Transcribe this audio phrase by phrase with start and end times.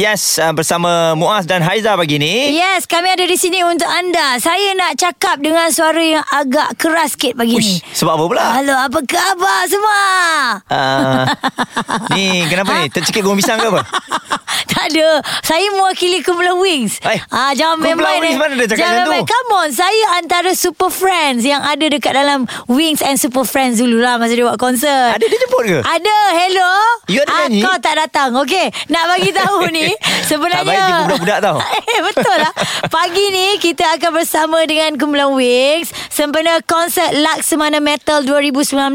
[0.00, 2.56] Yes, uh, bersama Muaz dan Haiza pagi ni.
[2.56, 4.40] Yes, kami ada di sini untuk anda.
[4.40, 7.60] Saya nak cakap dengan suara yang agak keras sikit pagi ni.
[7.60, 8.44] Uish, sebab apa pula?
[8.56, 10.00] Halo, apa khabar semua?
[10.72, 11.22] Uh,
[12.16, 12.88] ni kenapa ni?
[12.88, 13.84] Tercekik gong pisang ke apa?
[14.72, 15.20] tak ada.
[15.44, 16.96] Saya mewakili Kumpulan Wings.
[17.28, 18.20] Ah, jangan Kumpulan main-main.
[18.22, 18.40] Wings eh.
[18.40, 19.12] mana ada cakap jangan macam tu?
[19.12, 19.24] main.
[19.28, 24.00] Come on, saya antara super friends yang ada dekat dalam Wings and Super Friends dulu
[24.00, 25.18] lah masa dia buat konsert.
[25.18, 25.78] Ada dia jemput ke?
[25.84, 26.72] Ada, hello.
[27.10, 27.60] You ada ah, nyanyi?
[27.60, 28.30] Kau tak datang.
[28.40, 29.90] Okey, nak bagi tahu ni
[30.22, 31.56] sebenarnya Tak baik tipu budak-budak tau.
[31.90, 32.52] Eh, Betul lah
[32.86, 38.94] Pagi ni Kita akan bersama Dengan Kumpulan Wings Sempena konsert Laksamana Metal 2019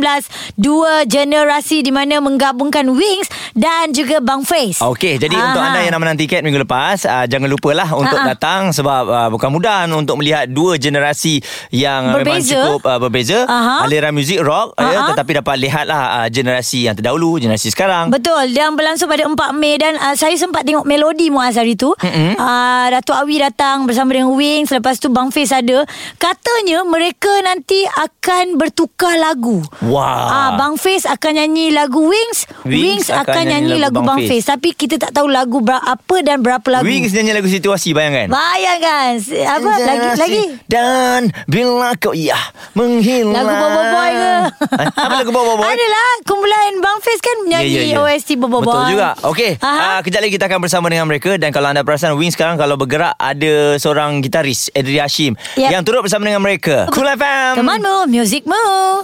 [0.56, 5.46] Dua generasi Di mana menggabungkan Wings Dan juga Bang Face Okey, jadi Aha.
[5.46, 8.30] untuk anda yang nak menang tiket minggu lepas, uh, jangan lupalah untuk Ha-ha.
[8.30, 12.54] datang sebab uh, bukan mudah untuk melihat dua generasi yang uh, memang Berbeza.
[12.54, 13.40] cukup uh, berbeza.
[13.46, 13.84] Aha.
[13.84, 15.10] Aliran muzik rock ya, Ha-ha.
[15.12, 18.08] tetapi dapat lihatlah uh, generasi yang terdahulu, generasi sekarang.
[18.08, 21.90] Betul Dan berlangsung pada 4 Mei Dan uh, saya sempat tengok melodi Muaz hari tu
[21.90, 22.38] mm-hmm.
[22.38, 25.82] uh, Datuk Awi datang Bersama dengan Wings Lepas tu Bang Fiz ada
[26.22, 30.30] Katanya mereka nanti Akan bertukar lagu Wah.
[30.30, 35.02] Ah, Bang Fiz akan nyanyi lagu Wings Wings, akan, nyanyi, lagu, Bang Fiz Tapi kita
[35.02, 38.30] tak tahu lagu ber- apa dan berapa lagu Wings nyanyi lagu situasi bayangkan.
[38.30, 39.18] Bayangkan
[39.50, 42.38] Apa lagi lagi Dan bila kau ya
[42.78, 43.34] menghilang.
[43.34, 44.34] Lagu Bobo Boy ke?
[44.78, 45.68] Eh, Apa lagu Bobo Boy?
[45.74, 48.00] Adalah kumpulan Bang Fiz kan nyanyi Ya, ya, ya.
[48.06, 48.70] OST Bobo Boy.
[48.70, 51.40] Betul juga Okey uh, Kejap lagi kita akan bersama dengan mereka.
[51.40, 55.72] Dan kalau anda perasan Wings sekarang Kalau bergerak Ada seorang gitaris Edri Hashim Yep.
[55.72, 56.92] Yang turut bersama dengan mereka.
[56.92, 58.64] Cool FM Temanmu, muzikmu.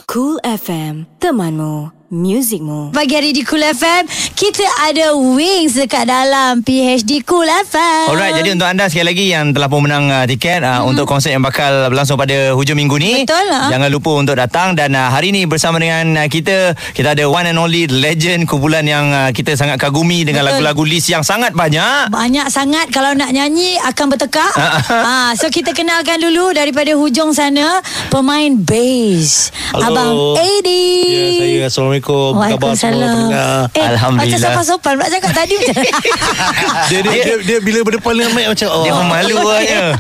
[0.09, 2.91] Cool FM, temanmu, muzikmu.
[2.91, 4.03] Pagi hari di Cool FM
[4.35, 9.55] Kita ada Wings dekat dalam PHD Cool FM Alright, jadi untuk anda sekali lagi yang
[9.55, 13.23] telah pun menang uh, tiket uh, untuk konsert yang bakal berlangsung pada hujung minggu ni.
[13.23, 13.71] Betul, ha?
[13.71, 17.47] Jangan lupa untuk datang dan uh, hari ni bersama dengan uh, kita kita ada one
[17.47, 20.67] and only legend kumpulan yang uh, kita sangat kagumi dengan Betul.
[20.67, 22.11] lagu-lagu list yang sangat banyak.
[22.11, 27.79] Banyak sangat Kalau nak nyanyi Akan bertekak ha, So kita kenalkan dulu Daripada hujung sana
[28.11, 29.85] Pemain bass Halo.
[29.87, 32.00] Abang Adi Ya, saya Assalamualaikum.
[32.01, 33.59] Apa khabar semua Waalaikumsalam pendengar?
[33.71, 34.33] Eh Alhamdulillah.
[34.33, 35.75] macam sopan-sopan Pula cakap tadi macam
[36.89, 38.83] Dia, dia, dia, dia, bila berdepan dengan mic macam oh.
[38.83, 39.79] Dia pemalu aja.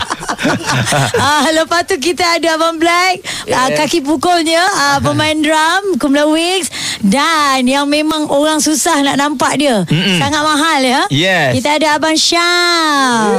[1.21, 6.67] ah, Lepas tu kita ada Abang Black ah, Kaki pukulnya ah, Pemain drum Kumpulan Wings
[6.99, 10.17] Dan yang memang Orang susah nak nampak dia Mm-mm.
[10.17, 11.59] Sangat mahal ya Yes.
[11.59, 13.29] Kita ada Abang Syam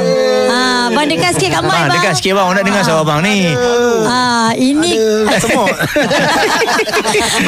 [0.49, 2.45] ah, Abang dekat sikit kat mic Bang, bang dekat sikit bang.
[2.45, 3.49] Orang nak dengar suara abang ni.
[4.05, 4.93] Ah, ini
[5.41, 5.65] Semua.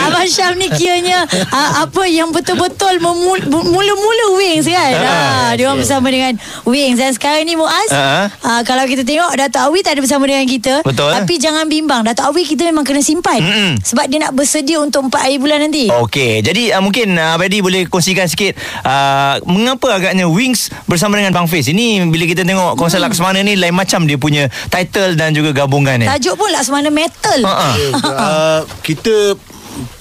[0.01, 1.04] Abang Syam ni kiranya
[1.51, 4.93] ah, apa yang betul-betul memul- mula-mula Wings kan.
[4.97, 7.91] Ah, dia orang bersama dengan Wings dan sekarang ni Muaz.
[7.91, 8.31] Ah.
[8.41, 10.81] ah, kalau kita tengok Datuk Awi tak ada bersama dengan kita.
[10.83, 11.11] Betul.
[11.11, 12.03] Tapi jangan bimbang.
[12.03, 13.39] Datuk Awi kita memang kena simpan.
[13.39, 13.73] Mm-mm.
[13.79, 15.87] Sebab dia nak bersedia untuk 4 hari bulan nanti.
[15.87, 21.31] Okey, jadi uh, mungkin uh, Abadi boleh kongsikan sikit uh, mengapa agaknya Wings bersama dengan
[21.31, 21.67] Bang Fiz.
[21.67, 23.11] Ini bila kita tengok konsert Hmm.
[23.11, 26.07] Laksamana ni lain macam dia punya title dan juga gabungan ni.
[26.07, 27.41] Tajuk pun Laksamana Metal.
[27.43, 27.71] Ha-ha.
[28.01, 29.37] uh, kita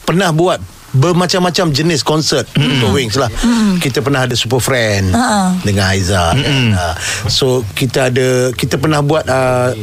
[0.03, 0.61] pernah buat
[0.93, 2.77] bermacam-macam jenis konsert mm.
[2.77, 3.29] untuk Wings lah.
[3.41, 3.81] Mm.
[3.81, 5.57] Kita pernah ada Super Friend Ha-ha.
[5.65, 6.37] dengan Aiza.
[6.37, 6.71] Mm.
[6.77, 6.95] Uh,
[7.27, 9.73] so kita ada kita pernah buat uh,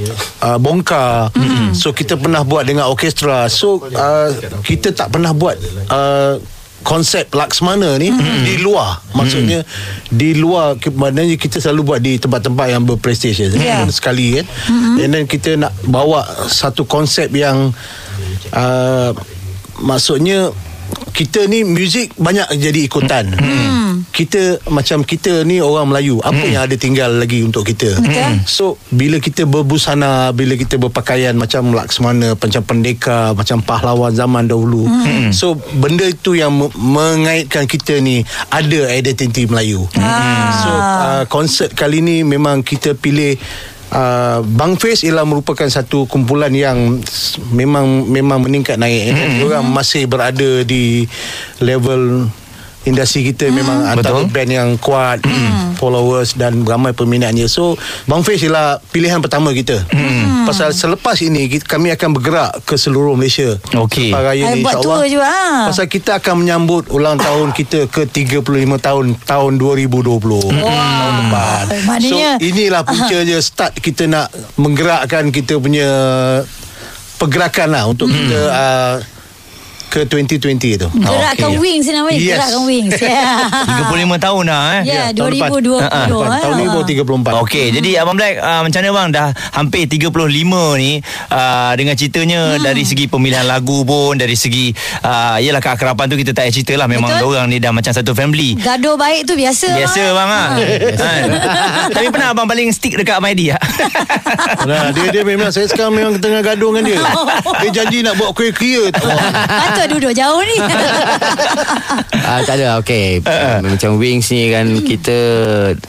[0.46, 1.34] uh, bongkar.
[1.34, 1.74] Mm.
[1.74, 3.50] So kita pernah buat dengan orkestra.
[3.50, 4.30] So uh,
[4.62, 5.58] kita tak pernah buat
[5.90, 6.38] uh,
[6.80, 8.40] konsep Laksmana ni mm.
[8.40, 10.16] di luar maksudnya mm.
[10.16, 13.84] di luar maknanya kita selalu buat di tempat-tempat yang berprestij Yeah.
[13.92, 14.96] sekali kan mm-hmm.
[15.04, 17.72] and then kita nak bawa satu konsep yang
[18.56, 19.12] uh,
[19.80, 20.52] maksudnya
[21.10, 23.30] kita ni muzik banyak jadi ikutan.
[23.36, 24.02] Hmm.
[24.10, 26.52] Kita macam kita ni orang Melayu, apa hmm.
[26.56, 28.00] yang ada tinggal lagi untuk kita?
[28.00, 28.32] Betul.
[28.48, 34.88] So bila kita berbusana, bila kita berpakaian macam Laksmana, macam pendekar, macam pahlawan zaman dahulu.
[34.88, 35.30] Hmm.
[35.30, 39.84] So benda itu yang me- mengaitkan kita ni ada identiti Melayu.
[39.94, 40.48] Hmm.
[40.64, 43.36] So uh, konsert kali ni memang kita pilih
[43.90, 47.02] Uh, Bang Fiz ialah merupakan satu kumpulan yang
[47.50, 49.10] memang memang meningkat naik.
[49.10, 49.46] Mm-hmm.
[49.50, 51.10] Orang masih berada di
[51.58, 52.30] level
[52.88, 53.54] industri kita mm.
[53.54, 54.32] memang antara Betul.
[54.32, 55.76] band yang kuat, mm.
[55.80, 57.44] followers dan ramai peminatnya.
[57.50, 57.76] So
[58.08, 59.84] Bang Fiz ialah pilihan pertama kita.
[59.92, 60.48] Mm.
[60.48, 63.60] Pasal selepas ini kita, kami akan bergerak ke seluruh Malaysia.
[63.76, 64.10] Okey.
[64.10, 64.96] Selepas raya ni buat insyaAllah.
[64.96, 65.44] tour juga, ha?
[65.68, 68.40] Pasal kita akan menyambut ulang tahun kita ke 35
[68.80, 70.48] tahun tahun 2020.
[70.48, 71.64] Tahun depan.
[71.84, 75.88] Maknanya- So inilah puncanya start kita nak menggerakkan kita punya
[77.20, 78.94] pergerakan lah untuk kita uh,
[79.90, 80.88] ke 2020 tu.
[80.94, 81.58] Gerakkan okey.
[81.58, 82.30] wings ni namanya Yes.
[82.38, 83.90] Gerakkan wings yeah.
[83.90, 84.82] 35 tahun dah eh.
[84.86, 85.50] Ya, tahun lepas.
[85.50, 86.00] 2020 Ha, ha.
[86.06, 86.42] eh.
[86.46, 87.42] Tahun ni baru 34.
[87.42, 90.14] Okey, jadi Abang Black uh, macam mana bang dah hampir 35
[90.78, 90.92] ni
[91.28, 92.62] uh, dengan ceritanya hmm.
[92.62, 94.70] dari segi pemilihan lagu pun dari segi
[95.02, 97.34] uh, yalah keakraban tu kita tak payah cerita lah memang Betul.
[97.34, 98.54] orang ni dah macam satu family.
[98.54, 100.48] Gaduh baik tu biasa Biasa bang ah.
[100.94, 101.22] Kan?
[101.98, 103.58] Tapi pernah abang paling stick dekat Maidi ah.
[104.68, 107.00] Nah, dia dia memang saya sekarang memang tengah gaduh dengan dia.
[107.60, 109.08] Dia janji nak buat kuih clear tu.
[109.08, 110.56] Patut duduk jauh ni
[112.30, 113.26] Ah tak ada okey.
[113.64, 115.16] Macam Wings ni kan kita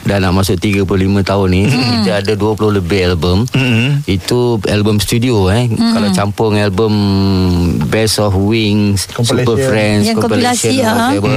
[0.02, 0.82] dah nak masuk 35
[1.22, 1.62] tahun ni.
[1.70, 3.46] Kita ada 20 lebih album.
[3.54, 4.02] Mm-mm.
[4.10, 5.70] Itu album studio eh.
[5.70, 6.92] Kalau campur dengan album
[7.86, 9.06] Best of Wings.
[9.22, 11.14] Super Friends, Yang kompilasi, compilation, ha.
[11.14, 11.34] whatever.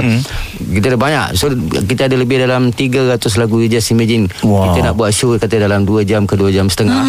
[0.58, 1.26] Kita ada banyak.
[1.38, 1.54] So
[1.86, 4.26] kita ada lebih dalam 300 lagu You just imagine.
[4.42, 4.74] Wow.
[4.74, 7.06] Kita nak buat show kata dalam 2 jam ke 2 jam setengah.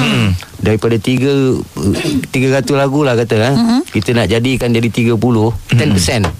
[0.58, 3.56] Daripada 3 300 lagu lah kata eh.
[3.88, 5.78] Kita nak jadikan jadi 30 10%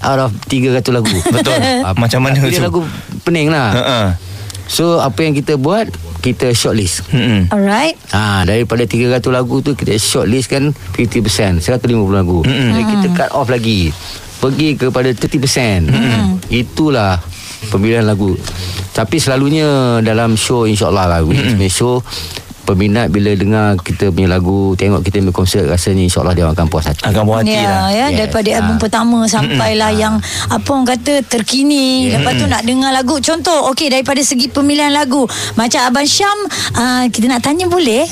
[0.02, 1.16] out of 300 lagu.
[1.34, 1.58] Betul.
[1.86, 2.66] Ah, Macam mana dia tu?
[2.66, 2.80] lagu
[3.22, 3.68] pening lah.
[3.74, 3.98] Ha.
[4.68, 5.88] So apa yang kita buat
[6.18, 7.46] Kita shortlist Hmm.
[7.48, 12.42] Alright Ha, daripada 300 lagu tu kita shortlist kan 50% 150 lagu.
[12.42, 12.68] Mm-hmm.
[12.74, 13.94] Jadi kita cut off lagi.
[14.42, 15.88] Pergi kepada 30%.
[15.88, 16.22] Mm-hmm.
[16.50, 17.22] Itulah
[17.70, 18.34] pemilihan lagu.
[18.92, 21.70] Tapi selalunya dalam show insya-Allah lah mm-hmm.
[21.70, 22.02] show
[22.68, 26.84] peminat bila dengar kita punya lagu, tengok kita punya konsert rasanya insya-Allah dia akan puas
[26.84, 27.00] hati.
[27.02, 27.88] Akan buat hati ya, lah.
[27.88, 28.16] ya, Yes.
[28.20, 28.80] daripada album Ah.
[28.80, 30.14] pertama sampailah yang
[30.46, 31.86] apa orang kata terkini.
[32.10, 33.16] Lepas tu nak dengar lagu.
[33.18, 35.24] Contoh, okey daripada segi pemilihan lagu.
[35.54, 36.36] Macam Abang Syam,
[36.74, 38.04] uh, kita nak tanya boleh?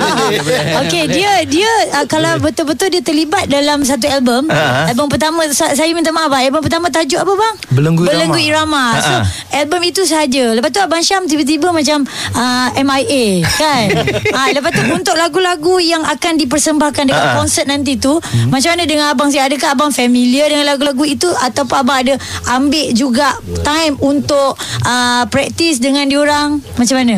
[0.80, 4.46] okey, dia dia uh, kalau betul-betul dia terlibat dalam satu album.
[4.48, 4.86] Ah.
[4.86, 6.46] Album pertama sa- saya minta maaf bang.
[6.46, 7.54] Album pertama tajuk apa bang?
[7.70, 8.12] Belenggu Irama.
[8.12, 8.84] Belenggu Irama.
[8.96, 9.24] So, Ah.
[9.56, 10.52] album itu sahaja.
[10.52, 13.79] Lepas tu Abang Syam tiba-tiba macam uh, MIA kan.
[14.36, 17.36] Ah, lepas tu untuk lagu-lagu yang akan dipersembahkan dekat Ah.
[17.36, 18.16] konsert nanti tu,
[18.48, 19.46] macam mana dengan abang saya?
[19.46, 22.14] Adakah abang familiar dengan lagu-lagu itu ataupun abang ada
[22.50, 26.60] ambil juga time untuk uh, praktis dengan diorang?
[26.76, 27.16] Macam mana?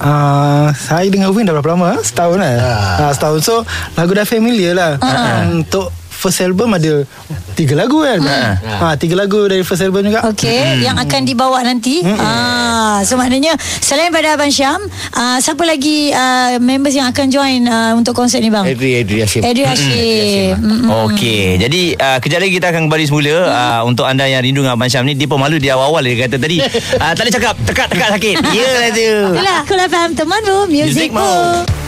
[0.00, 2.00] Uh, saya dengan Win dah berapa lama?
[2.00, 2.56] Setahun lah.
[2.56, 3.12] Ah.
[3.12, 3.44] setahun.
[3.44, 3.54] So,
[3.94, 4.96] lagu dah familiar lah.
[4.96, 5.60] Uh.
[5.60, 7.08] Untuk first album ada
[7.56, 8.20] tiga lagu kan.
[8.20, 10.28] Ha, tiga lagu dari first album juga.
[10.28, 10.84] Okey, Hmm.
[10.84, 12.04] yang akan dibawa nanti.
[12.04, 14.76] Ah, so maknanya selain pada abang Syam,
[15.12, 18.68] uh, siapa lagi uh, members yang akan join uh, untuk konsert ni bang?
[18.68, 19.40] Adri Adri Hashim.
[19.40, 20.60] Edri Hashim.
[20.60, 20.88] Mm-mm.
[21.08, 24.76] Okey, jadi uh, kejap lagi kita akan kembali semula uh, untuk anda yang rindu dengan
[24.76, 26.60] Abang Syam ni dia pemalu di awal-awal dia kata tadi.
[26.60, 28.36] Uh, tak boleh cakap tekak-tekak sakit.
[28.58, 29.10] Yalah tu.
[29.32, 31.79] Itulah Cool FM teman bu Music, Music.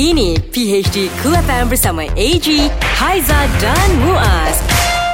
[0.00, 2.48] Ini PHD Cool FM bersama AG,
[2.96, 4.69] Haiza dan Muaz.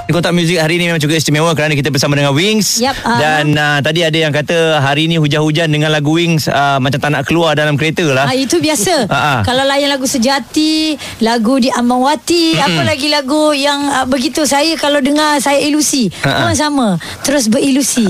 [0.06, 2.79] Kotak muzik hari ini memang cukup istimewa kerana kita bersama dengan Wings.
[2.79, 3.19] Yap, ah.
[3.19, 7.11] Dan uh, tadi ada yang kata hari ini hujan-hujan dengan lagu Wings uh, macam tak
[7.11, 8.31] nak keluar dalam kereta lah.
[8.31, 9.08] Ah, itu biasa.
[9.17, 9.41] Ah.
[9.43, 10.93] Kalau layan lagu Sejati,
[11.25, 16.12] lagu di Ambawati, apa lagi lagu yang uh, begitu saya kalau dengar saya ilusi.
[16.20, 16.38] Ah, ah.
[16.44, 16.88] Pun sama.
[17.25, 18.05] Terus berilusi.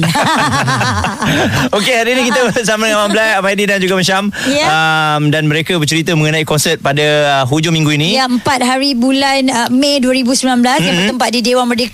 [1.78, 4.24] Okey, hari ini kita bersama dengan Abang Black, Abang Aidi dan juga Abang Syam.
[4.50, 4.66] Ya.
[4.66, 8.18] Um, dan mereka bercerita mengenai konsert pada uh, hujung minggu ini.
[8.18, 10.82] Ya, 4 hari bulan uh, Mei 2019 mm-hmm.
[10.82, 11.85] yang bertempat di Dewan Merdeka,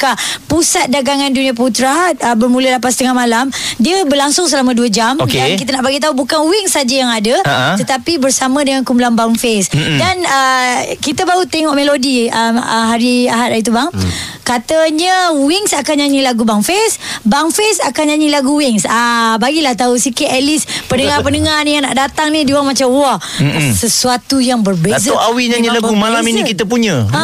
[0.49, 3.47] Pusat Dagangan Dunia Putra uh, bermula 8.30 malam.
[3.79, 5.39] Dia berlangsung selama 2 jam Okey.
[5.39, 7.75] dan kita nak bagi tahu bukan wing saja yang ada Ha-ha.
[7.81, 9.73] tetapi bersama dengan kumpulan Bang Face.
[9.73, 9.99] Mm-hmm.
[9.99, 13.89] Dan uh, kita baru tengok melodi um, uh, hari Ahad itu bang.
[13.91, 14.11] Mm.
[14.43, 18.83] Katanya Wings akan nyanyi lagu Bang Face, Bang Face akan nyanyi lagu Wings.
[18.85, 22.91] Ah, bagilah tahu sikit at least pendengar-pendengar ni yang nak datang ni dia orang macam
[22.91, 23.71] wah, Mm-mm.
[23.71, 24.99] sesuatu yang berbeza.
[25.09, 26.35] Datuk Awi nyanyi lagu malam berbeza.
[26.35, 27.07] ini kita punya.
[27.07, 27.23] Ha.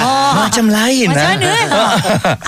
[0.00, 0.30] Oh.
[0.40, 1.34] Macam lain Macam lah.
[1.34, 1.66] mana eh?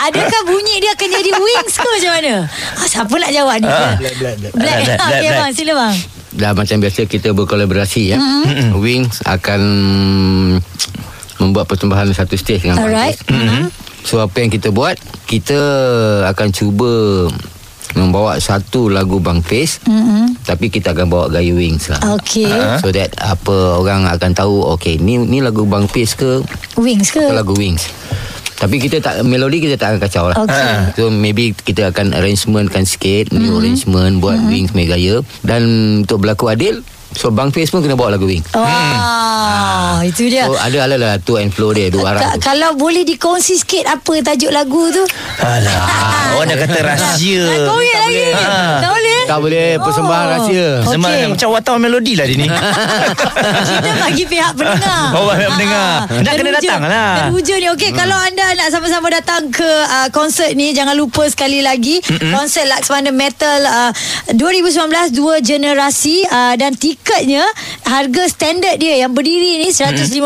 [0.05, 2.35] Adakah bunyi dia akan jadi wings ke macam mana?
[2.73, 3.67] Ah, siapa nak jawab ni?
[3.67, 3.95] Ah.
[3.95, 5.37] Black, black, Black, black, Okey black.
[5.37, 5.95] bang, sila bang.
[6.35, 8.19] Dah macam biasa kita berkolaborasi ya.
[8.19, 8.79] Mm-hmm.
[8.79, 9.61] Wings akan
[11.37, 13.19] membuat persembahan satu stage dengan Alright.
[13.27, 13.83] Mm-hmm.
[14.05, 15.59] So apa yang kita buat, kita
[16.29, 16.93] akan cuba
[17.95, 20.35] membawa satu lagu Bang Face Mm-mm.
[20.43, 22.19] tapi kita akan bawa gaya Wings lah.
[22.19, 22.51] Okey.
[22.83, 26.43] So that apa orang akan tahu okay ni ni lagu Bang Face ke
[26.75, 27.23] Wings ke?
[27.23, 27.87] atau lagu Wings.
[28.55, 30.37] Tapi kita tak melodi kita tak akan kacau lah.
[30.43, 30.99] Okey.
[30.99, 33.43] So maybe kita akan arrangementkan sikit, mm-hmm.
[33.43, 34.53] new arrangement buat mm-hmm.
[34.53, 35.15] Wings punya gaya
[35.47, 35.63] dan
[36.03, 36.83] untuk berlaku adil
[37.15, 38.47] So Bang Face pun kena bawa lagu Wings.
[38.53, 40.45] Wah, itu dia.
[40.45, 42.21] So ada ala lah tu and flow dia dua arah.
[42.35, 45.03] Ka- kalau boleh dikongsi sikit apa tajuk lagu tu?
[45.37, 47.43] Alah, orang dah kata rahsia.
[47.45, 48.25] Nak kongsi lagi.
[48.35, 48.53] Ha.
[48.81, 49.21] Tak boleh?
[49.25, 50.33] Tak boleh persembahan Oh.
[50.33, 50.67] rahsia.
[50.85, 51.29] Sembang Okey.
[51.31, 52.49] macam wartawan melodi lah dia ni.
[53.75, 55.03] Kita bagi pihak pendengar.
[55.17, 55.91] Oh, pihak pendengar.
[56.05, 57.13] Ah, Nak kena datang lah.
[57.25, 57.67] Teruja ni.
[57.71, 62.03] Okey, kalau anda nak sama-sama datang ke uh, konsert ni, jangan lupa sekali lagi.
[62.29, 63.91] Konsert Laksmana Metal uh,
[64.29, 67.45] 2019, dua generasi uh, dan tiket dekatnya
[67.85, 70.25] harga standard dia yang berdiri ni 150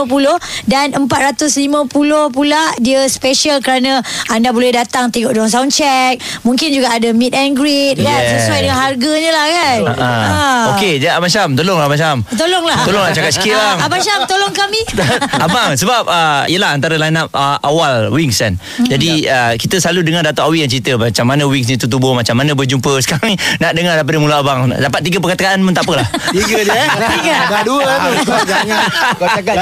[0.71, 1.91] dan 450
[2.31, 3.99] pula dia special kerana
[4.31, 6.23] anda boleh datang tengok dia sound check.
[6.47, 9.79] Mungkin juga ada meet and greet kan sesuai dengan harganya lah kan.
[9.91, 10.11] Ha.
[10.79, 12.19] Okey, jap Abang Syam, tolonglah Abang Syam.
[12.31, 12.79] Tolonglah.
[12.87, 13.77] Tolonglah cakap sikit bang.
[13.83, 14.81] Ah, Abang Syam tolong kami.
[15.45, 18.55] Abang sebab uh, Yelah antara line up uh, Awal Wings kan
[18.87, 22.39] Jadi uh, Kita selalu dengar Dato' Awi yang cerita Macam mana Wings ni tertubuh Macam
[22.39, 26.07] mana berjumpa Sekarang ni Nak dengar daripada mulut abang Dapat tiga perkataan pun tak apalah
[26.37, 26.89] Tiga je eh?
[27.49, 28.13] Dah dua lah tu.
[28.45, 28.81] Jangan.
[29.17, 29.55] Kau cakap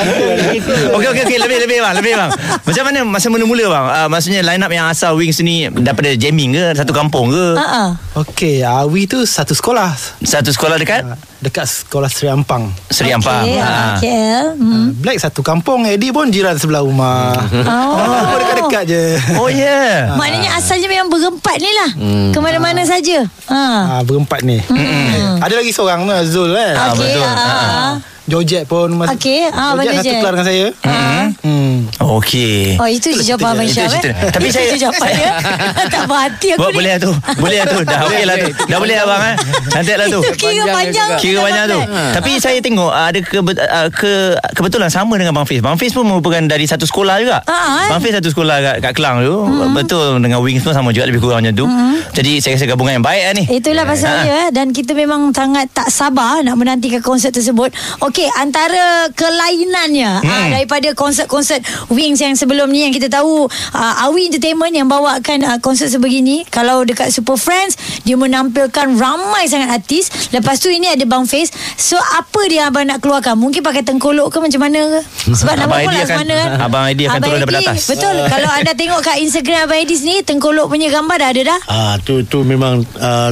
[0.50, 0.74] gitu.
[0.98, 1.38] Okey okey okey.
[1.38, 1.94] Lebih lebih bang.
[1.94, 2.30] Lebih bang.
[2.66, 3.84] Macam mana masa mula-mula bang?
[3.86, 6.64] Uh, maksudnya line up yang asal Wings ni daripada jamming ke?
[6.74, 7.46] Satu kampung ke?
[7.54, 7.90] Ha ah.
[8.18, 9.94] Okey Awi tu satu sekolah.
[10.26, 11.06] Satu sekolah dekat?
[11.06, 13.44] Ah, Dekat sekolah Seri Ampang Seri Ampang.
[13.44, 14.00] Okay, Ha.
[14.00, 14.46] KL.
[14.56, 14.88] Hmm.
[14.96, 17.36] Black satu kampung Eddie pun jiran sebelah rumah
[17.68, 17.96] Oh.
[18.00, 19.04] Semua dekat-dekat je
[19.36, 19.60] Oh ya.
[19.60, 19.96] Yeah.
[20.20, 21.90] Maknanya asalnya memang berempat ni lah
[22.32, 23.64] Ke mana-mana saja ha.
[23.86, 24.58] Ah, berempat ni.
[24.64, 25.36] Hmm.
[25.38, 26.74] Ada lagi seorang tu Zul kan.
[26.74, 27.22] Ah, Okey, betul.
[27.22, 27.92] ah, ah, ah.
[28.26, 30.14] Jojet pun mas- Okey, ah, Jojet Abang satu Jojet.
[30.16, 30.66] kelas dengan saya.
[30.82, 31.26] Ah.
[31.38, 31.74] Hmm.
[31.96, 32.74] Okey.
[32.76, 34.08] Oh itu je jawapan Abang Itu cerita.
[34.08, 35.30] eh Tapi saya- Itu jawapan dia
[35.94, 37.12] Tak berhati aku Bo- ni boleh lah tu.
[37.36, 37.78] Boleh lah tu.
[37.82, 38.48] Dah okey lah tu.
[38.64, 39.36] Dah boleh abang eh.
[39.68, 40.20] Cantik lah tu.
[40.20, 41.16] Itu kira Panjang panjang juga.
[41.18, 41.80] Kira banyak tu
[42.12, 44.12] Tapi saya tengok ah, Ada ke, uh, ke,
[44.52, 47.88] kebetulan sama dengan Bang Fiz Bang Fiz pun merupakan Dari satu sekolah juga Ah, eh?
[47.88, 49.36] Bang Fiz satu sekolah kat, kat Kelang tu
[49.72, 51.66] Betul dengan Wings pun sama juga Lebih kurang macam tu
[52.12, 54.18] Jadi saya rasa gabungan yang baik lah ni Itulah pasal Ah.
[54.20, 54.48] dia eh.
[54.50, 60.32] Dan kita memang sangat tak sabar Nak menantikan konsert tersebut Okey Antara kelainannya hmm.
[60.32, 61.60] ah, Daripada konsert-konsert
[61.92, 63.44] Wings yang sebelum ni Yang kita tahu
[63.76, 67.76] ah, Awi Entertainment yang bawakan ah, konsert sebegini Kalau dekat Super Friends
[68.08, 70.32] Dia menampilkan ramai sangat artis.
[70.32, 73.36] Lepas tu ini ada Bang Face So apa dia abang nak keluarkan?
[73.36, 75.00] Mungkin pakai tengkolok ke macam mana ke?
[75.36, 76.26] Sebab nama pun lah kan
[76.62, 77.84] Abang Eddie akan turun daripada atas.
[77.90, 78.16] Betul.
[78.32, 81.60] Kalau anda tengok kat Instagram Abang Eddie ni Tengkolok punya gambar dah ada dah?
[81.68, 83.30] Ah tu tu memang uh,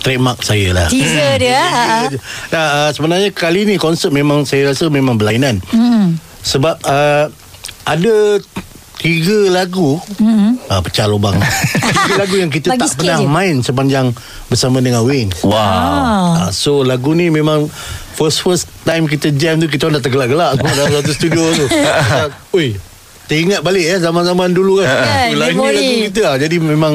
[0.00, 0.88] trademark saya lah.
[0.88, 2.02] Teaser dia ah, ah.
[2.50, 5.58] Nah, uh, sebenarnya kali ni konsert memang saya rasa memang berlainan.
[5.70, 6.16] Hmm.
[6.40, 7.26] Sebab uh,
[7.84, 8.14] ada
[8.98, 11.38] tiga lagu uh, pecah lubang.
[12.02, 13.30] tiga lagu yang kita Bagi tak pernah je.
[13.30, 14.06] main sepanjang
[14.46, 15.42] bersama dengan Wings.
[15.46, 16.48] Wow Ah.
[16.48, 17.70] Uh, so lagu ni memang
[18.18, 21.66] first first time kita jam tu kita orang dah tergelak-gelak semua dalam satu studio tu.
[22.58, 22.74] Ui,
[23.30, 24.90] teringat balik ya zaman-zaman dulu kan.
[24.90, 25.76] Kan, Ui, lain ni memori.
[25.78, 26.36] lagu kita lah.
[26.42, 26.94] Jadi memang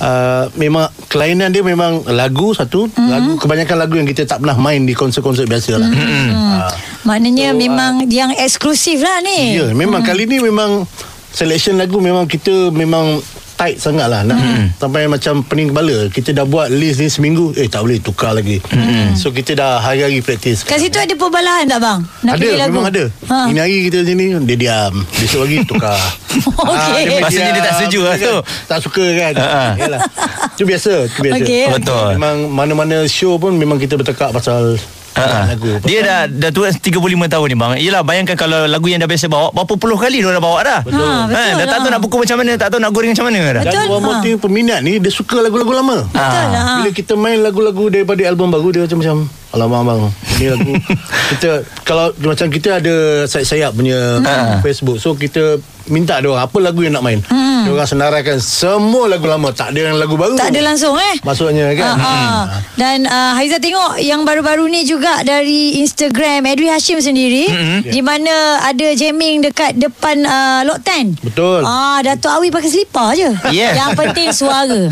[0.00, 3.08] Uh, memang kelainan dia memang lagu satu mm-hmm.
[3.12, 5.92] lagu kebanyakan lagu yang kita tak pernah main di konsert-konsert biasa lah.
[5.92, 6.28] Mm-hmm.
[6.32, 6.72] Uh,
[7.04, 9.60] Maknanya memang yang eksklusif lah ni.
[9.60, 10.88] ya, memang kali ni memang
[11.30, 13.20] selection lagu memang kita memang
[13.60, 14.40] tight sangat lah nak
[14.74, 18.56] sampai macam pening kepala kita dah buat list ni seminggu eh tak boleh tukar lagi
[19.12, 22.00] so kita dah hari-hari praktis Kat situ ada perbalahan tak bang?
[22.22, 22.72] Nak ada lagu?
[22.72, 23.46] memang ada Ha.
[23.46, 26.00] ini hari kita sini dia diam besok lagi tukar
[26.72, 27.02] Okey.
[27.04, 28.34] dia Maksudnya dia tak setuju lah tu.
[28.64, 29.62] tak suka kan Ha.
[29.76, 30.00] Yalah.
[30.50, 31.64] itu biasa itu biasa Okey.
[31.70, 32.08] Betul.
[32.16, 35.42] memang mana-mana show pun memang kita bertekak pasal Ha.
[35.48, 36.94] lagu Dia dah dah tua 35
[37.26, 37.72] tahun ni bang.
[37.78, 40.80] Yelah bayangkan kalau lagu yang dah biasa bawa berapa puluh kali dia dah bawa dah.
[40.80, 41.02] Betul.
[41.02, 41.90] Ha, betul dah tak tahu lah.
[41.90, 43.62] nak pukul macam mana, tak tahu nak goreng macam mana dah.
[43.64, 43.74] Betul.
[43.74, 44.36] Dan more Ha.
[44.36, 46.76] peminat ni Dia suka lagu-lagu lama Betul lah.
[46.78, 49.16] Bila kita main lagu-lagu Daripada album baru Dia macam-macam
[49.50, 50.00] Alamak abang
[50.36, 50.72] Ni lagu
[51.30, 51.50] Kita
[51.82, 53.98] Kalau macam kita ada Sayap-sayap punya
[54.60, 55.58] Facebook So kita
[55.90, 57.66] Minta dia orang Apa lagu yang nak main hmm.
[57.66, 61.14] Dia orang senaraikan Semua lagu lama Tak ada yang lagu baru Tak ada langsung eh?
[61.20, 62.46] Maksudnya kan Ha, ha.
[62.74, 67.80] Dan uh, Haiza tengok yang baru-baru ni juga dari Instagram Edwi Hashim sendiri Mm-hmm.
[67.88, 68.30] di mana
[68.62, 71.18] ada jamming dekat depan uh, Lot 10.
[71.20, 71.60] Betul.
[71.62, 73.26] Ah Datuk Awi pakai selipar je.
[73.50, 73.74] Yeah.
[73.74, 74.80] Yang penting suara.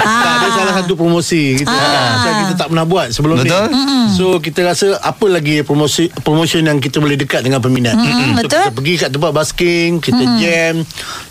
[0.00, 2.18] Tak ada salah satu promosi kita, Ah.
[2.18, 3.68] Macam kita tak pernah buat sebelum Betul.
[3.68, 3.78] ni
[4.10, 8.04] So kita rasa Apa lagi promosi Promotion yang kita boleh dekat Dengan peminat so,
[8.36, 8.48] betul.
[8.60, 10.74] Kita pergi kat tempat basking Kita jam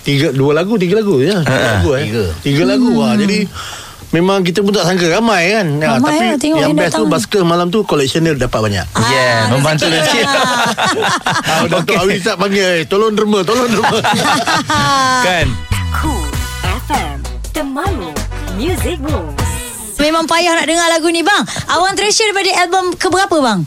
[0.01, 2.23] tiga Dua lagu Tiga lagu ya Tiga lagu eh Tiga.
[2.39, 3.43] Tiga lagu Wah, Jadi
[4.09, 6.93] Memang kita pun tak sangka Ramai kan Ya, Ramai Tapi lah, tengok yang yang best
[6.95, 7.05] tu.
[7.05, 10.19] Basker malam tu Collection dia dapat banyak Yeah, Ah, membantu rezeki rezeki.
[10.19, 11.05] dia.
[11.49, 13.97] Ah, Datuk Awi tak panggil eh, Tolong derma Tolong derma
[15.27, 15.45] kan.
[15.95, 16.25] Cool
[16.85, 17.17] FM
[17.51, 18.09] Temanmu
[18.55, 19.37] Music Rules
[19.99, 21.43] Memang payah nak dengar lagu ni bang.
[21.67, 23.59] Awang Treasure daripada album keberapa bang?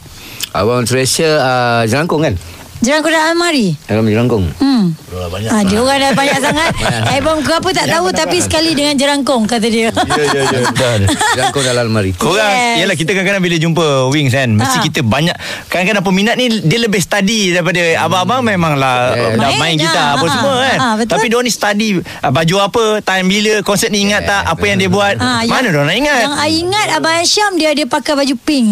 [0.51, 2.35] Abang Treasure uh, Jelangkung kan
[2.83, 3.79] Kau dah almari.
[3.83, 4.91] Dalam Jelangkung Hmm.
[5.07, 6.71] Dah banyak Ah, dia orang dah banyak sangat.
[7.09, 9.89] Album ke apa tak tahu tapi sekali dengan jerangkong kata dia.
[9.89, 11.01] Ya ya ya Betul.
[11.33, 12.77] Jelangkung dalam almari Korang Yes.
[12.81, 14.83] Yelah kita kadang-kadang Bila jumpa Wings kan Mesti Ha.
[14.83, 15.37] kita banyak
[15.67, 19.39] Kadang-kadang peminat ni Dia lebih study Daripada Abang-abang memang lah Yes.
[19.39, 20.33] Dah Main gitar Apa Ha.
[20.33, 21.11] semua kan Ha, betul.
[21.13, 21.89] Tapi diorang ni study
[22.21, 25.87] Baju apa Time bila Konsert ni ingat tak Apa yang dia buat Ah, Mana diorang
[25.87, 28.69] nak ingat Yang I ingat Abang Syam dia ada pakai baju pink.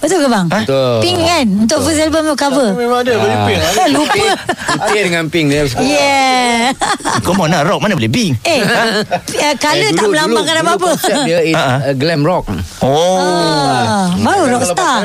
[0.00, 0.46] Betul ke bang?
[0.48, 0.92] Betul.
[1.00, 1.46] Pink kan?
[1.60, 2.72] Untuk first album cover.
[2.72, 3.12] Memang ada?
[3.14, 3.60] Bagi pink.
[3.70, 4.24] Kan lupa.
[4.80, 5.62] Putih dengan pink dia.
[5.76, 6.72] Yeah.
[7.20, 7.80] Come on lah rock.
[7.80, 9.04] Mana boleh bing Eh uh,
[9.56, 10.88] Colour Eh, tak dulu- melambangkan dulu- apa-apa.
[10.88, 11.76] dulu konsep dia is Ha, ha.
[11.82, 12.48] uh, glam rock.
[12.80, 13.20] Oh.
[13.20, 15.04] Ah, Baru rockstar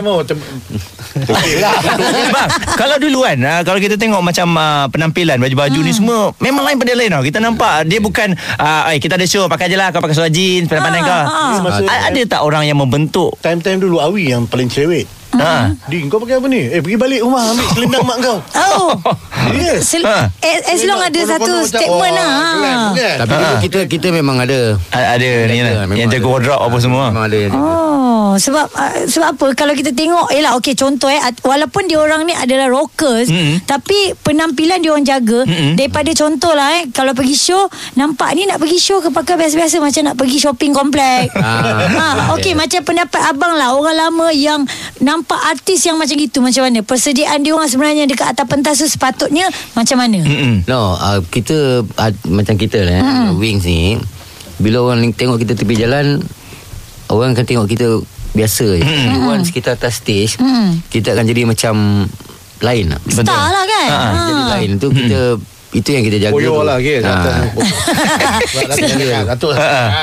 [1.16, 5.84] bang, kalau dulu kan uh, kalau kita tengok macam uh, penampilan baju-baju Hmm.
[5.84, 7.22] ni semua memang lain pada lain tau.
[7.22, 10.30] Kita nampak dia bukan uh, eh kita ada show pakai je lah kau pakai seluar
[10.30, 11.22] jeans pandai-pandai Ah, kau.
[11.22, 11.60] ah.
[11.62, 13.36] Masa- A- ada tak orang yang membentuk?
[13.40, 15.68] Time-time dulu Awi yang paling cerewet Ha.
[15.92, 18.96] Din kau pakai apa ni Eh pergi balik rumah Ambil selendang mak kau Oh
[19.54, 20.32] Yes Sel- Ha.
[20.32, 22.32] as, as long ada satu statement oh, lah
[22.96, 23.18] kan?
[23.20, 26.32] Tapi dulu kita kita memang ada A- Ada ni lah yang jaga ada.
[26.32, 27.12] wardrobe apa semua.
[27.12, 27.58] Memang ada jaga.
[28.16, 32.24] Oh, sebab uh, sebab apa kalau kita tengok yalah okey contoh eh walaupun dia orang
[32.24, 33.68] ni adalah rockers Mm-mm.
[33.68, 35.76] tapi penampilan dia orang jaga Mm-mm.
[35.76, 37.68] daripada contoh lah eh kalau pergi show
[38.00, 41.28] nampak ni nak pergi show ke pakai biasa-biasa macam nak pergi shopping komplek.
[41.46, 41.88] Ah.
[41.88, 42.06] ha
[42.40, 44.64] okey macam pendapat abang lah orang lama yang
[45.04, 48.88] nampak artis yang macam gitu macam mana persediaan dia orang sebenarnya dekat atas pentas tu
[48.88, 49.46] sepatutnya
[49.76, 50.24] macam mana?
[50.24, 50.64] Mm-mm.
[50.66, 53.30] No, uh, kita uh, macam kita lah, mm.
[53.38, 54.00] Wings ni
[54.56, 56.24] bila orang tengok kita tepi jalan,
[57.08, 57.88] orang akan tengok kita
[58.32, 58.84] biasa je.
[58.84, 59.26] Mm.
[59.26, 60.84] Once kita atas stage, Mm.
[60.88, 61.76] kita akan jadi macam
[62.60, 63.00] lain lah.
[63.06, 63.88] Star lah kan?
[63.88, 64.20] Ha, Ha.
[64.26, 65.20] Jadi lain tu kita
[65.72, 66.34] itu yang kita jaga.
[66.34, 66.64] Koyo tu.
[66.64, 67.16] lah ke Ha.
[69.28, 69.54] Datuk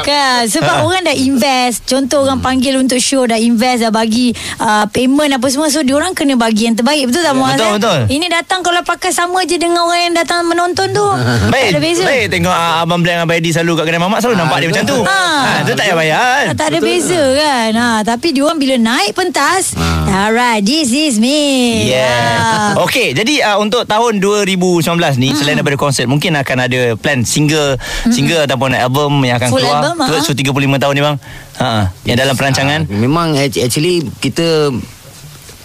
[0.03, 4.85] Kan sebab orang dah invest contoh orang panggil untuk show dah invest dah bagi uh,
[4.89, 7.73] payment apa semua so diorang kena bagi yang terbaik betul tak Muaz Betul, eh?
[7.77, 7.99] betul.
[8.11, 11.81] ini datang kalau pakai sama je dengan orang yang datang menonton tu tak Baik, ada
[11.81, 14.69] beza baik tengok uh, Abang dengan Abang Eddie selalu kat kedai mamak selalu nampak dia
[14.69, 14.99] macam tu.
[15.03, 15.21] Ha.
[15.43, 16.19] Ha, tu tak payah bayar.
[16.19, 16.45] kan?
[16.45, 21.41] Ah, tak ada beza kan ha, Tapi diorang bila naik pentas Alright This is me
[21.85, 22.75] Yeah.
[22.75, 22.85] Ah.
[22.85, 24.85] Okey, jadi uh, untuk tahun 2019
[25.17, 25.39] ni Hmm.
[25.39, 27.77] selain daripada konsert mungkin akan ada plan single
[28.09, 30.23] single ataupun album yang akan Full keluar album, ah.
[30.23, 31.17] so 35 tahun ni bang.
[31.61, 31.69] Ha,
[32.09, 32.81] yang dalam perancangan.
[32.87, 34.73] Ah, memang act- actually kita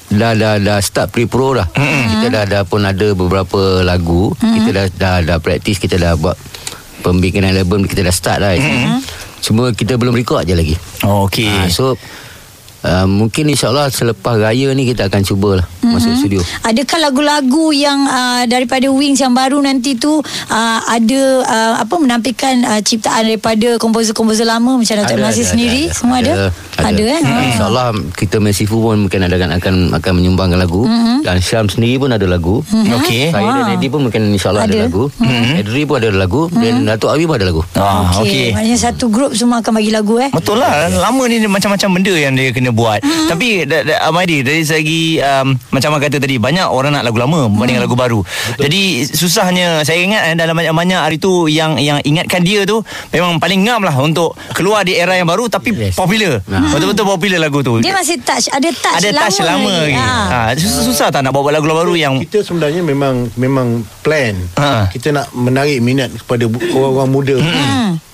[0.08, 1.68] dah dah dah start pre-pro dah.
[1.76, 2.08] Mm-hmm.
[2.12, 4.32] Kita dah dah pun ada beberapa lagu.
[4.36, 4.54] Mm-hmm.
[4.56, 6.40] Kita dah dah dah practice, kita dah buat
[7.04, 8.56] pembikinan album kita dah start dah.
[8.56, 9.00] Mm-hmm.
[9.44, 10.76] Cuma kita belum record je lagi.
[11.04, 11.48] Oh, okey.
[11.48, 12.00] Ah, so
[12.84, 15.94] uh, mungkin insyaallah selepas raya ni kita akan cubalah mm-hmm.
[15.94, 16.42] masuk studio.
[16.66, 22.54] Adakah lagu-lagu yang uh, daripada Wings yang baru nanti tu uh, ada uh, apa menampilkan
[22.66, 26.34] uh, ciptaan daripada komposer-komposer lama macam Datuk Ada, Nasir ada, sendiri ada, semua ada?
[26.78, 27.22] Ada, eh?
[27.22, 27.34] Hmm.
[27.34, 27.42] Ha.
[27.54, 30.86] InsyaAllah kita Merciful pun mungkin ada akan akan, akan menyumbangkan lagu.
[30.86, 31.18] Mm-hmm.
[31.26, 32.62] Dan Syam sendiri pun ada lagu.
[32.62, 32.96] Mm-hmm.
[33.02, 33.24] Okey.
[33.34, 33.74] Saya dan.
[33.78, 34.86] Eddie pun mungkin insyaAllah ada, Ada.
[34.90, 35.04] lagu.
[35.18, 35.60] Mm-hmm.
[35.62, 36.42] Edri pun ada lagu.
[36.48, 36.62] Mm-hmm.
[36.62, 37.62] Dan Datuk Awi pun ada lagu.
[37.74, 38.28] Ah, okey.
[38.28, 38.48] Okey.
[38.54, 40.30] Maknanya satu grup semua akan bagi lagu eh.
[40.30, 43.28] Betul lah Lama ni macam-macam benda Yang dia kena buat hmm.
[43.28, 47.04] Tapi da, da, Abang Adi Dari segi um, Macam abang kata tadi Banyak orang nak
[47.04, 48.64] lagu lama Berbanding lagu baru Betul.
[48.68, 52.80] Jadi susahnya Saya ingat eh, Dalam banyak-banyak hari tu Yang yang ingatkan dia tu
[53.12, 55.96] Memang paling ngam lah Untuk keluar di era yang baru Tapi yes.
[55.96, 56.64] Popular Ah.
[56.72, 60.16] Betul-betul popular lagu tu Dia masih touch Ada touch Ada lama touch lama lagi, Ha.
[60.28, 64.88] Ha, susah, susah tak nak bawa lagu baru yang Kita sebenarnya memang Memang plan Ha.
[64.88, 67.36] Kita nak menarik minat Kepada orang-orang muda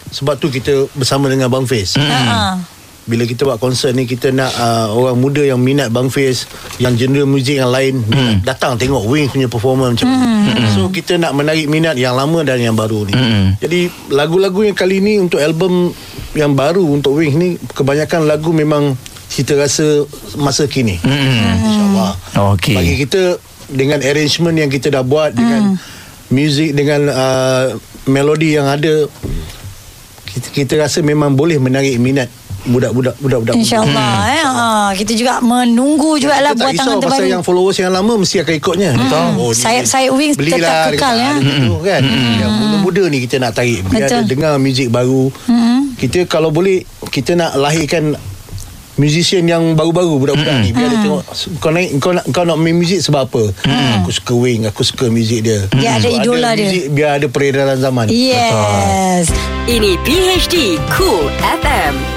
[0.10, 2.58] Sebab tu kita Bersama dengan Bang Fiz Ha.
[3.04, 6.48] Bila kita buat konsert ni Kita nak uh, Orang muda yang minat Bang Fiz
[6.80, 8.40] Yang genre muzik yang lain Hmm.
[8.44, 10.08] Datang tengok Wings punya performance macam
[10.48, 10.70] ni.
[10.72, 13.14] So kita nak menarik minat Yang lama dan yang baru ni.
[13.16, 13.60] Hmm.
[13.60, 15.92] Jadi lagu-lagu yang kali ni Untuk album
[16.32, 18.96] Yang baru Untuk Wings ni Kebanyakan lagu memang
[19.28, 20.06] Cita rasa
[20.40, 21.00] Masa kini.
[21.04, 22.14] InsyaAllah.
[22.56, 22.76] Okey.
[22.76, 23.36] Bagi kita
[23.68, 25.76] Dengan arrangement yang kita dah buat Dengan
[26.30, 27.66] Music Dengan uh,
[28.08, 29.08] Melodi yang ada
[30.34, 32.26] kita, kita rasa memang boleh menarik minat
[32.66, 33.54] budak-budak budak-budak.
[33.54, 34.42] InsyaAllah eh.
[34.42, 34.66] Ha.
[34.94, 37.26] Kita juga menunggu jugalah Kita tak buat tangan pasal terbaru.
[37.30, 38.92] yang followers yang lama mesti akan ikutnya.
[38.94, 39.24] Betul.
[39.28, 41.32] ni Sayap-sayap Wings belilah tetap dia kekal, ya.
[41.34, 42.02] dia gitu kan.
[42.40, 43.80] Yang muda-muda ni kita nak tarik.
[43.84, 44.20] Biar Betul.
[44.20, 45.24] dia dengar muzik baru.
[45.94, 48.16] Kita kalau boleh kita nak lahirkan
[48.94, 51.26] musician yang baru-baru budak-budak ni biar dia tengok
[51.58, 53.50] kau naik kau nak kau nak main muzik sebab apa
[53.98, 56.70] aku suka Wing aku suka muzik dia Dia ada So, idola dia.
[56.70, 59.34] muzik, biar ada peredaran zaman Yes.
[59.66, 62.13] Ini PHD Cool FM.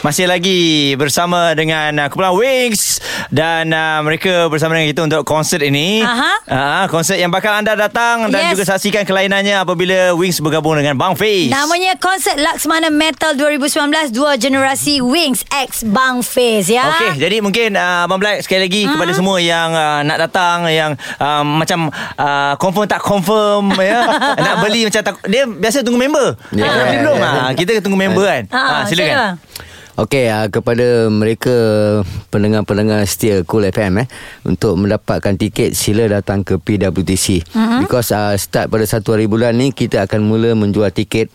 [0.00, 0.60] Masih lagi
[0.96, 6.00] bersama dengan uh, Kumpulan Wings dan uh, mereka bersama dengan kita untuk konsert ini.
[6.00, 6.32] Aha.
[6.48, 8.56] Uh, konsert yang bakal anda datang dan Yes.
[8.56, 11.52] juga saksikan kelainannya apabila Wings bergabung dengan Bang Face.
[11.52, 16.96] Namanya konsert Laksmana Metal 2019 Dua generasi Wings X Bang Face ya.
[16.96, 18.96] Okey, jadi mungkin uh, Abang Black sekali lagi uh-huh.
[18.96, 24.00] kepada semua yang uh, nak datang yang uh, macam uh, confirm tak confirm ya.
[24.32, 26.40] nak beli macam tak dia biasa tunggu member.
[26.50, 26.64] Ya.
[26.64, 26.72] Yeah.
[26.72, 27.52] Tapi belum ah.
[27.52, 28.42] Kita tunggu member kan.
[28.48, 28.88] Ha, Ah, silakan.
[28.88, 29.32] silakan.
[30.00, 31.52] Okey, uh, kepada mereka
[32.32, 34.08] pendengar-pendengar setia Cool FM eh
[34.48, 37.44] untuk mendapatkan tiket sila datang ke PWTC.
[37.52, 37.84] Uh-huh.
[37.84, 41.28] Because uh, start pada satu hari bulan ni kita akan mula menjual tiket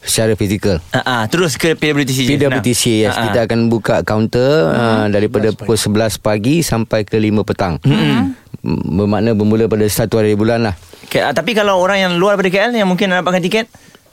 [0.00, 0.80] secara fizikal.
[0.96, 2.32] Ah, ah, terus ke PWTC.
[2.32, 3.04] PWTC senang.
[3.04, 3.28] yes, ah.
[3.28, 7.76] kita akan buka kaunter uh, daripada pukul 11 pagi sampai ke 5 petang.
[7.84, 8.24] Mm-hmm.
[8.96, 10.74] Bermakna bermula pada 1 hari bulan lah.
[11.04, 13.66] Okay, ah, tapi kalau orang yang luar daripada KL yang mungkin nak dapatkan tiket,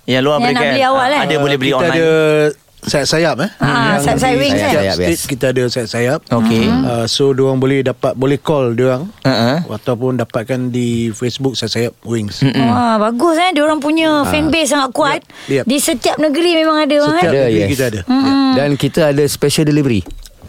[0.03, 1.21] yang luar Yang daripada nak KL, beli awal, ah, eh?
[1.23, 1.95] ada boleh beli kita online.
[1.95, 2.09] ada
[2.85, 3.49] sayap-sayap eh.
[3.59, 4.73] Ah, sayap-sayap wings, setiap eh?
[4.73, 5.23] Sayap-sayap, state yes.
[5.25, 6.19] kita ada sayap-sayap.
[6.29, 6.65] Okey.
[6.69, 9.65] Uh, so diorang boleh dapat boleh call diorang Uh-uh.
[9.69, 12.45] ataupun dapatkan di Facebook sayap-sayap wings.
[12.45, 13.49] Wah, bagus eh.
[13.51, 15.19] Dia orang punya fan base sangat kuat.
[15.49, 15.63] Yep, yep.
[15.65, 17.45] Di setiap negeri memang ada orang Setiap eh.
[17.49, 17.69] Negeri yes.
[17.73, 18.01] kita ada.
[18.55, 20.05] Dan kita ada special delivery.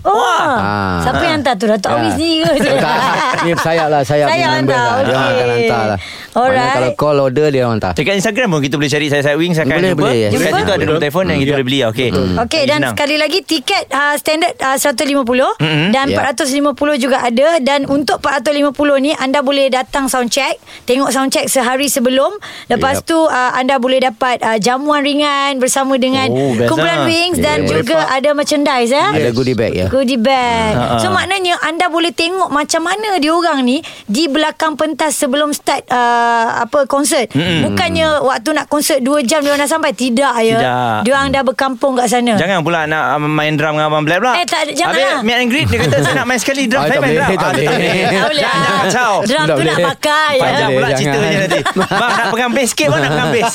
[0.06, 0.22] Oh.
[0.38, 1.02] Ah.
[1.02, 1.66] Siapa yang hantar tu?
[1.66, 2.70] Datuk Awi sendiri ke?
[2.86, 3.42] Tak.
[3.42, 5.02] Ni sayap lah Sayap Sayap member hantar, lah.
[5.02, 5.34] Dia orang okey.
[5.34, 5.98] akan hantar lah
[6.36, 6.76] Alright.
[6.76, 9.56] Kalau call order Dia orang hantar Dekat Instagram pun kita boleh cari saya saya wings
[9.56, 10.02] akan Boleh, jumpa.
[10.02, 10.30] boleh, yes.
[10.30, 11.54] Dekat situ ada nombor telefon yang kita Ya.
[11.54, 11.80] boleh beli.
[11.82, 12.08] Okey.
[12.38, 15.16] Okey dan sekali lagi tiket uh, standard uh, 150
[15.56, 15.88] Mm-mm.
[15.90, 16.20] dan Ya.
[16.28, 18.68] 450 juga ada dan untuk 450
[19.00, 22.36] ni anda boleh datang sound check, tengok sound check sehari sebelum.
[22.66, 23.06] Lepas Yep.
[23.06, 27.06] tu uh, anda boleh dapat uh, jamuan ringan bersama dengan Oh, kumpulan lah.
[27.06, 29.06] Wings Ya, dan boleh juga ada merchandise ya.
[29.10, 30.74] Ada goodie bag ya Goodie bag.
[30.74, 30.98] Ha, ha.
[30.98, 36.24] So maknanya anda boleh tengok macam mana diorang ni di belakang pentas sebelum start uh,
[36.58, 37.28] apa konsert.
[37.30, 37.64] Mm-mm.
[37.64, 40.58] Bukannya waktu nak konsert 2 jam diorang dah sampai tidak ya.
[40.58, 40.98] Tidak.
[41.04, 42.34] Diorang dah berkampung kat sana.
[42.34, 44.34] Jangan pula nak uh, main drum dengan Abang Black pula.
[44.34, 45.20] Eh, tak ada, jangan Habis lah.
[45.22, 46.78] meet and greet dia kata saya nak main sekali drum.
[46.78, 47.30] Ah, saya tak main boleh, drum.
[47.32, 47.66] tak Ah, boleh.
[47.66, 48.42] Tak boleh.
[48.42, 49.12] Jangan jangan kacau.
[49.20, 49.86] Drum Tak tu nak boleh.
[49.86, 50.42] pakai ya.
[50.42, 51.60] Panjang pula ceritanya nanti.
[51.92, 53.52] Bang nak pegang bass sikit bang nak pegang bass.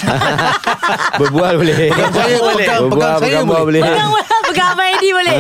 [1.20, 2.56] Berbual boleh Pegang saya, Boleh.
[2.58, 3.82] pegang, Berbual pegang saya boleh.
[3.82, 3.94] boleh
[4.44, 5.38] Pegang Abang Eddie boleh.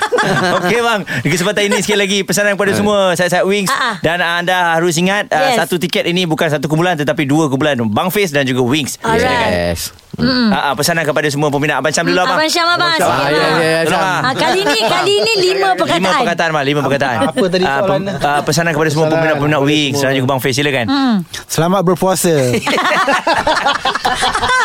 [0.56, 4.72] Okey bang, di kesempatan ini sekali lagi pesanan kepada semua saya-saya Wings Ah, dan anda
[4.72, 5.60] harus ingat uh, Yes.
[5.60, 8.96] satu tiket ini bukan satu kumpulan tetapi dua kumpulan Bang Face dan juga Wings.
[9.00, 9.74] Alright.
[9.74, 10.30] Yes Mm.
[10.46, 12.38] Uh, uh, pesanan kepada semua peminat Abang Syam dulu abang.
[12.38, 12.94] Abang Syam abang.
[12.94, 13.10] Syam.
[13.10, 14.30] Ah, ya, ya, ya, ah.
[14.30, 15.98] Kali ni kali ni lima perkataan.
[15.98, 17.16] Lima perkataan bang, lima perkataan.
[17.26, 18.30] Apa tadi Ah, soalan pem- dia?
[18.30, 20.86] ah, pesanan kepada semua peminat-peminat Wings dan juga Bang Face silakan.
[20.86, 21.16] Hmm.
[21.50, 22.30] Selamat berpuasa.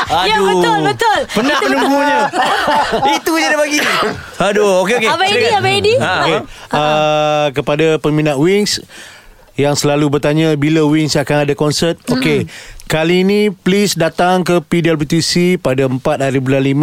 [0.09, 1.19] Ya betul betul.
[1.31, 2.19] Penat menunggunya.
[3.17, 3.79] Itu je dia bagi.
[4.41, 5.09] Aduh, okey okey.
[5.09, 5.59] Abang Eddie Silakan.
[5.59, 5.97] Abang Eddie.
[5.97, 6.39] Ah, Okay.
[6.69, 8.81] Uh, kepada peminat Wings
[9.59, 11.99] yang selalu bertanya bila Wings akan ada konsert.
[12.07, 12.47] Okey.
[12.87, 16.79] Kali ini please datang ke PWTC pada 4 hari bulan 5.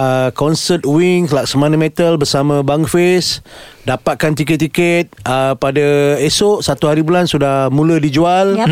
[0.00, 3.44] Uh, konsert Wings Laksamana Metal bersama Bang Face
[3.84, 8.68] dapatkan tiket-tiket uh, pada esok satu hari bulan sudah mula dijual Yap.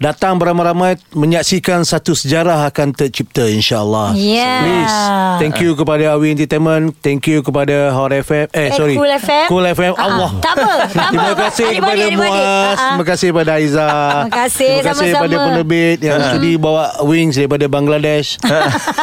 [0.00, 4.64] Datang beramai-ramai menyaksikan satu sejarah akan tercipta insyaallah Yeah.
[4.64, 4.96] please
[5.38, 9.44] thank you kepada Awi Entertainment thank you kepada Hot FM eh, Eh, sorry Cool FM.
[9.46, 11.12] Cool FM Ah, Allah tak apa, tak apa.
[11.12, 12.04] terima kasih kepada.
[12.10, 12.76] Muaz Ah, ah.
[12.88, 15.20] terima kasih kepada Aiza Terima kasih, terima kasih sama-sama.
[15.20, 18.28] kepada penerbit yang sudi bawa Wings daripada Bangladesh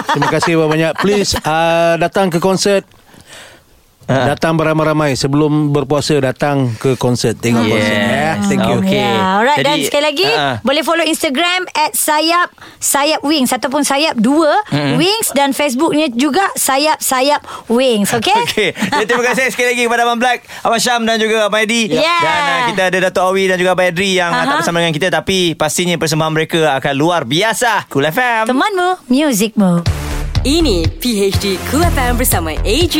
[0.10, 2.90] terima kasih banyak please uh, datang ke konsert
[4.08, 7.76] Datang beramai-ramai sebelum berpuasa datang ke konsert tengok Yes.
[7.76, 8.32] konsert ya.
[8.48, 8.78] Thank you.
[8.80, 8.96] Okey.
[8.96, 10.56] Yeah, alright dan Jadi, sekali lagi ah.
[10.64, 12.48] boleh follow Instagram at sayap
[12.80, 18.70] sayap wings ataupun sayap 2 wings dan Facebooknya juga sayap sayap wings okey Okey.
[18.72, 21.92] Jadi, terima kasih sekali lagi kepada Abang Black, Abang Syam dan juga Abang Edi.
[21.92, 22.22] Yeah.
[22.24, 24.48] Dan uh, kita ada Dato' Awi dan juga Abang Edri yang uh Aha.
[24.48, 27.92] tak bersama dengan kita tapi pastinya persembahan mereka akan luar biasa.
[27.92, 28.48] Cool FM.
[28.48, 30.07] temanmu muzikmu
[30.48, 32.96] Ini PHD Cool FM bersama AG,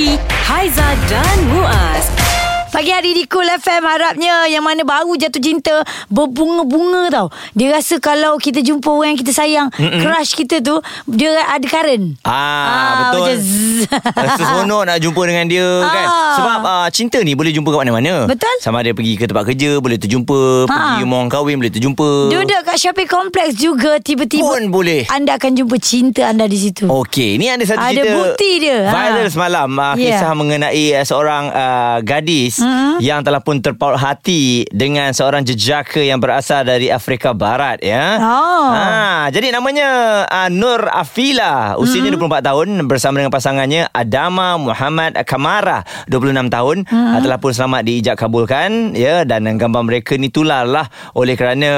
[0.52, 2.37] Haiza dan Muaz.
[2.68, 7.28] Pagi hari di Cool FM harapnya yang mana baru jatuh cinta berbunga-bunga tau.
[7.52, 9.98] Dia rasa kalau kita jumpa orang yang kita sayang, Mm-mm.
[9.98, 10.78] crush kita tu
[11.08, 12.20] dia ada current.
[12.22, 13.24] Ah, betul.
[13.24, 13.80] Macam zzz.
[14.14, 16.06] Rasa seronok nak jumpa dengan dia kan.
[16.06, 16.34] Ah.
[16.36, 18.28] Sebab uh, cinta ni boleh jumpa kat mana-mana.
[18.28, 18.56] Betul.
[18.60, 20.92] Sama ada pergi ke tempat kerja boleh terjumpa, Ah.
[20.92, 22.10] pergi rumah orang kahwin boleh terjumpa.
[22.30, 25.08] Duduk kat shopping complex juga tiba-tiba Pun boleh.
[25.08, 26.86] Anda akan jumpa cinta anda di situ.
[26.86, 28.78] Okey, ni ada satu Ada cerita bukti dia.
[28.86, 28.92] Ha.
[28.92, 30.20] Viral semalam uh, Ya.
[30.20, 33.00] kisah mengenai uh, seorang uh, gadis Mhm.
[33.00, 38.18] yang telah pun terpaut hati dengan seorang jejaka yang berasal dari Afrika Barat ya.
[38.18, 38.70] Oh.
[38.70, 38.86] Ha,
[39.30, 39.88] jadi namanya
[40.26, 42.22] uh, Nur Afila, usianya Mhm.
[42.22, 48.16] 24 tahun bersama dengan pasangannya Adama Muhammad Kamara 26 tahun uh, telah pun selamat diijak
[48.16, 51.70] kabulkan ya dan gambar mereka ni tularlah oleh kerana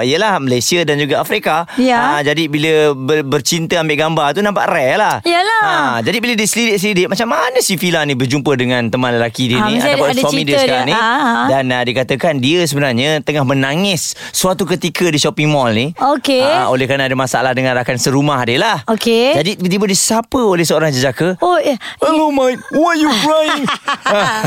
[0.00, 1.66] ialah Malaysia dan juga Afrika.
[1.76, 2.16] Ya.
[2.16, 5.16] Ah, jadi bila ber, bercinta ambil gambar tu nampak rare lah.
[5.20, 5.62] Yalah.
[5.62, 9.66] Ha, jadi bila diselidik-selidik macam mana si Fila ni berjumpa dengan teman lelaki dia Ah,
[9.66, 10.94] ni ataupun ada- ada suami dia cerita sekarang dia.
[10.94, 11.46] ni Ah, ah.
[11.48, 15.92] dan uh, dikatakan dia sebenarnya tengah menangis suatu ketika di shopping mall ni.
[15.94, 16.44] Okey.
[16.44, 18.78] Ah, oleh kerana ada masalah dengan rakan serumah dia lah.
[18.86, 19.34] Okey.
[19.34, 21.36] Jadi tiba-tiba disapa oleh seorang jejaka.
[21.40, 23.64] Oh, eh, Hello mate, why you crying?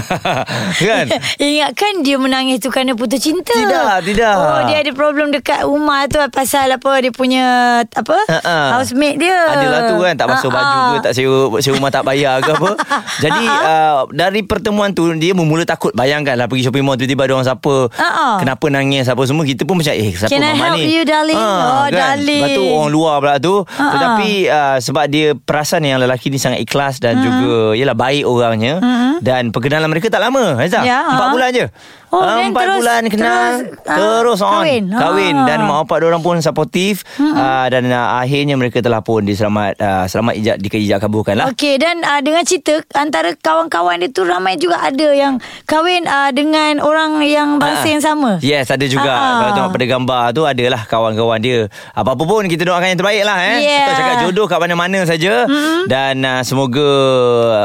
[0.88, 1.06] kan?
[1.38, 3.52] Ingatkan dia menangis tu kerana putus cinta.
[3.52, 4.34] Tidak, tidak.
[4.34, 7.44] Oh, dia ada problem dekat rumah tu pasal apa dia punya
[7.86, 8.18] apa?
[8.28, 8.78] Ha-ha.
[8.78, 9.38] Housemate dia.
[9.52, 10.62] Adalah tu kan Tak basuh Ha-ha.
[10.62, 12.72] baju ke Tak sewa, sewa rumah tak bayar ke apa
[13.24, 17.34] Jadi uh, Dari pertemuan tu Dia bermula takut bayangkan lah pergi shopping mall tiba-tiba ada
[17.34, 18.28] orang siapa Ha-ha.
[18.38, 21.04] kenapa nangis apa semua kita pun macam eh siapa Can I mama help ni you,
[21.04, 21.38] darling?
[21.38, 22.42] Oh, darling.
[22.42, 23.86] lepas tu orang luar pula tu Ha-ha.
[23.90, 27.24] tetapi uh, sebab dia perasan yang lelaki ni sangat ikhlas dan Ha.
[27.24, 28.74] juga yalah baik orangnya
[29.20, 31.32] dan perkenalan mereka tak lama Aizah Ya, empat ha.
[31.32, 31.68] bulan je
[32.12, 34.84] Oh, Ah, then empat terus- bulan kenal terus, ah, terus on kahwin.
[34.92, 35.48] kahwin Ah.
[35.48, 40.04] dan mak bapak orang pun supportive uh, dan uh, akhirnya mereka telah pun diselamat uh,
[40.06, 44.56] selamat ijab dikeijab kabulkan lah Okey dan uh, dengan cerita antara kawan-kawan dia tu ramai
[44.56, 48.32] juga ada yang kahwin uh, dengan orang yang bangsa Ah, yang sama.
[48.40, 49.34] Yes ada juga ah.
[49.40, 51.60] Kalau tengok pada gambar tu Adalah kawan-kawan dia
[51.92, 53.58] Apa-apa pun Kita doakan yang terbaik lah eh.
[53.60, 53.78] Yeah.
[53.82, 55.82] Kita cakap jodoh kat mana-mana saja mm-hmm.
[55.88, 56.88] Dan uh, semoga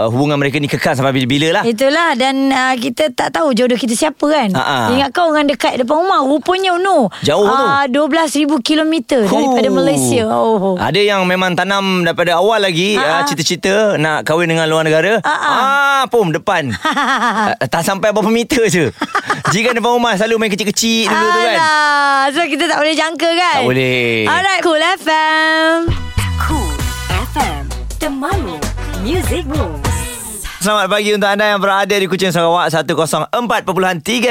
[0.02, 3.76] uh, Hubungan mereka ni kekal Sampai bila-bila lah Itulah dan uh, kita tak tahu jodoh
[3.76, 4.48] kita siapa kan.
[4.52, 4.78] Ha, ha.
[4.90, 7.12] Ingat kau orang dekat depan rumah rupanya no.
[7.22, 7.66] Jauh tu.
[7.66, 9.68] Ah 12,000 kilometer daripada.
[9.68, 10.24] Malaysia.
[10.30, 10.74] Oh.
[10.78, 15.30] Ada yang memang tanam Daripada awal lagi uh, Cita-cita Nak kahwin dengan luar negara Ah,
[15.30, 15.50] ah.
[15.50, 18.90] ah, Pum depan uh, Tak sampai berapa meter je
[19.54, 23.30] Jika depan rumah Selalu main kecil-kecil dulu tu kan Alah, so kita tak boleh jangka
[23.38, 23.62] kan?
[23.62, 24.26] Tak boleh.
[24.26, 25.74] Alright, Cool FM.
[26.42, 26.74] Cool
[27.30, 27.62] FM
[28.02, 28.58] Temanmu
[29.06, 29.95] Music Moves
[30.66, 33.30] Selamat pagi untuk anda yang berada di Kuching Sarawak 104.3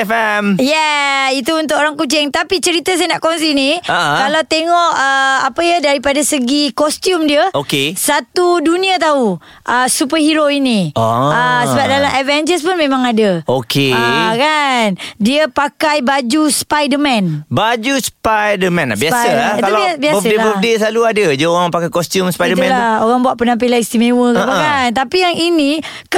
[0.04, 2.28] FM Yeah, itu untuk orang kucing.
[2.28, 4.20] Tapi cerita saya nak kongsi ni, Ah.
[4.20, 7.96] kalau tengok uh, apa ya daripada segi kostum dia, Okey.
[7.96, 10.92] satu dunia tahu uh, superhero ini.
[10.92, 11.32] Ah.
[11.32, 13.40] Uh, sebab dalam Avengers pun memang ada.
[13.48, 13.96] Okey.
[13.96, 15.00] Ah, kan.
[15.16, 17.48] Dia pakai baju Spider-Man.
[17.48, 21.88] Baju Spider-Man Biasa Spider- lah Itu Kalau bi- biasa birthday-birthday Selalu ada je Orang pakai
[21.88, 24.66] kostum Spider-Man tu Itulah Orang buat penampilan istimewa ke apa Ha-ha.
[24.66, 25.72] kan Tapi yang ini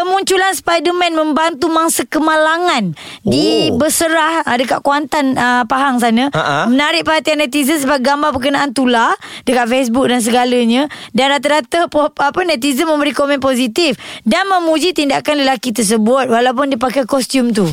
[0.08, 3.76] Kemunculan Spider-Man Membantu mangsa kemalangan Di Oh.
[3.76, 6.32] Berserah ah, Dekat Kuantan uh, Pahang sana.
[6.32, 6.72] Ha-ha.
[6.72, 9.12] Menarik perhatian netizen Sebab gambar berkenaan tular
[9.44, 10.88] Dekat Facebook dan segalanya.
[11.12, 17.04] Dan rata-rata apa Netizen memberi komen positif Dan memuji tindakan lelaki tersebut Walaupun dia pakai
[17.04, 17.68] kostum tu.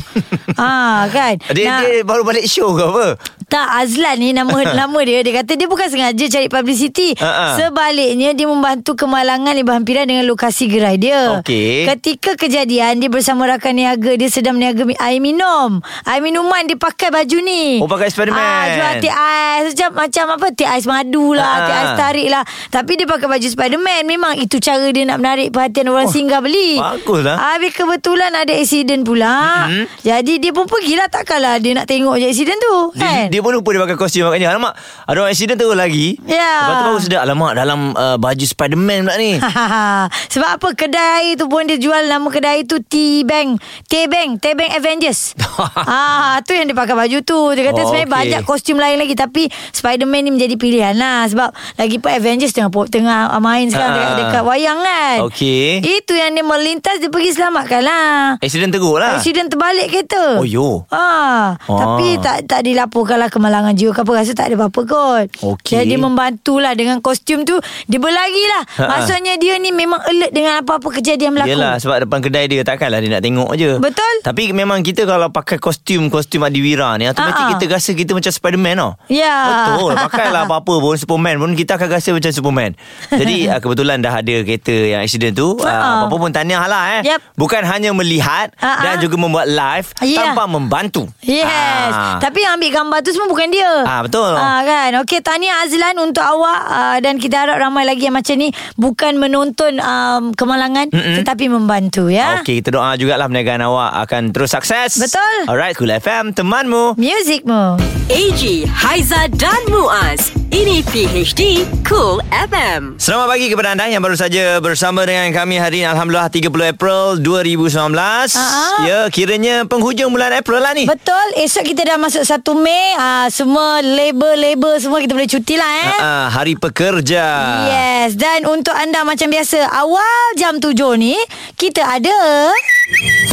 [0.55, 1.39] Ha, kan?
[1.55, 3.07] Dia, Nah, dia baru balik show ke apa
[3.45, 7.13] tak Azlan ni nama nama dia dia kata dia bukan sengaja cari publicity.
[7.15, 7.57] Ha-ha.
[7.57, 11.37] Sebaliknya dia membantu kemalangan yang berhampiran dengan lokasi gerai dia.
[11.37, 11.85] Okey.
[11.87, 15.77] Ketika kejadian dia bersama rakan niaga dia sedang meniaga air minum.
[16.03, 17.77] Air minuman dia pakai baju ni.
[17.77, 18.37] Oh, pakai Spiderman.
[18.37, 21.63] Ah, jual teh ais macam macam apa teh ais madu lah, Ha-ha.
[21.63, 22.43] teh ais tarik lah.
[22.67, 24.01] Tapi dia pakai baju Spiderman.
[24.03, 26.77] Memang itu cara dia nak menarik perhatian orang Oh, singgah beli.
[26.77, 27.37] bagus lah.
[27.53, 29.35] Habis kebetulan ada accident pula.
[29.65, 29.85] Mm-hmm.
[30.01, 32.77] Jadi dia pun pergilah takkanlah dia nak tengok je accident tu.
[32.91, 33.25] dia, Kan?
[33.27, 34.23] dia pun lupa dia pakai kostum.
[34.25, 36.19] Maknanya alamak Ada orang accident terus lagi.
[36.23, 36.51] Ya.
[36.61, 39.39] Lepas tu baru sedar Alamak dalam uh, baju Spiderman pula ni.
[40.33, 40.67] Sebab apa?
[40.73, 43.59] Kedai air tu pun dia jual nama kedai tu T-Bank.
[43.85, 44.29] T-Bank.
[44.39, 45.19] T-Bank Avengers.
[45.77, 47.39] Ah, Tu yang dia pakai baju tu.
[47.51, 48.17] Dia kata Oh, sebenarnya okey.
[48.17, 49.13] banyak kostum lain lagi.
[49.13, 51.23] Tapi Spiderman ni menjadi pilihan lah.
[51.25, 53.95] Sebab lagi pun Avengers tengah, tengah main sekarang Ah.
[53.95, 55.17] dekat, dekat wayang kan.
[55.23, 55.79] Okey.
[55.81, 58.13] Itu yang dia melintas Dia pergi selamatkan lah.
[58.37, 59.15] Accident teruk lah.
[59.15, 60.35] Accident terbalik kereta.
[60.35, 60.83] Oh, yo.
[60.89, 61.77] ah, Ah.
[61.77, 65.75] Tapi tak tak dilaporkan lah Kemalangan jiwa ke apa Rasa tak ada apa-apa kot Okey.
[65.75, 68.87] Jadi dia membantulah Dengan kostum tu Dia berlari lah Ha-ha.
[68.89, 72.99] Maksudnya dia ni memang alert Dengan apa-apa kejadian berlaku Yelah sebab depan kedai dia Takkanlah
[72.99, 74.15] dia nak tengok je Betul.
[74.21, 77.51] Tapi memang kita kalau pakai kostum Kostum Adiwira ni Automatik Ha-ha.
[77.53, 79.35] kita rasa Kita macam Spiderman tau Ya.
[79.71, 82.71] Betul Pakailah apa-apa pun Superman pun Kita akan rasa macam Superman
[83.09, 85.89] Jadi uh, kebetulan dah ada kereta Yang accident tu uh, Ha-ha.
[85.99, 87.19] Apa-apa pun tahniah lah eh Yep.
[87.35, 88.81] Bukan hanya melihat Ha-ha.
[88.83, 90.21] Dan juga membuat live Ya.
[90.23, 91.47] Tanpa membantu Yes
[91.87, 92.17] Ah.
[92.17, 94.27] Tapi yang ambil gambar tu semua bukan dia Ah, betul.
[94.27, 94.91] ah, kan?
[95.01, 99.15] Okey Tahniah Azlan untuk awak ah, Dan kita harap ramai lagi yang macam ni Bukan
[99.15, 101.15] menonton um, kemalangan Mm-mm.
[101.17, 104.99] Tetapi membantu ya Okey, kita doa jugalah perniagaan awak akan terus sukses.
[104.99, 105.35] Betul.
[105.47, 106.95] Alright, Cool FM, temanmu.
[106.95, 114.13] Muzikmu AG, Haiza dan Muaz Ini PHD Cool FM Selamat pagi kepada anda yang baru
[114.13, 115.87] saja bersama dengan kami hari ini.
[115.87, 117.93] Alhamdulillah 30 April 2019.
[118.33, 118.81] Ah.
[118.81, 120.85] Ya, kiranya penghujung bulan April lah ni.
[120.85, 125.71] Betul Esok kita dah masuk 1 Mei ah, Semua label-label Semua kita boleh cuti lah
[125.83, 127.23] eh Ah, hari pekerja.
[127.65, 131.13] Yes Dan untuk anda macam biasa Awal jam 7 ni
[131.53, 132.15] Kita ada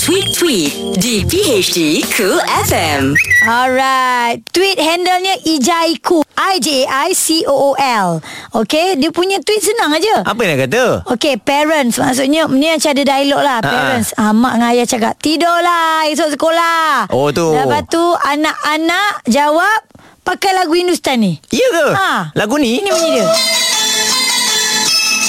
[0.01, 3.12] Tweet-tweet di PHD Cool FM
[3.45, 4.41] Alright.
[4.49, 8.25] Tweet handlenya Ijaiku I-J-A-I-C-O-O-L
[8.57, 8.97] Okay?
[8.97, 10.25] Dia punya tweet senang aja.
[10.25, 10.85] Apa yang dia kata?
[11.05, 12.01] Okay parents.
[12.01, 13.59] Maksudnya Ni macam ada dialog lah.
[13.61, 13.69] Ha-ha.
[13.77, 14.09] Parents.
[14.17, 17.12] Ah, Mak dengan ayah cakap Tidurlah Esok sekolah.
[17.12, 17.53] Oh, tu.
[17.53, 19.85] Lepas tu Anak-anak Jawab
[20.25, 21.37] Pakai lagu Hindustan ni.
[21.53, 21.87] Ya ke?
[21.93, 22.33] Ha.
[22.41, 22.81] Lagu ni?
[22.81, 23.29] Ini bunyi dia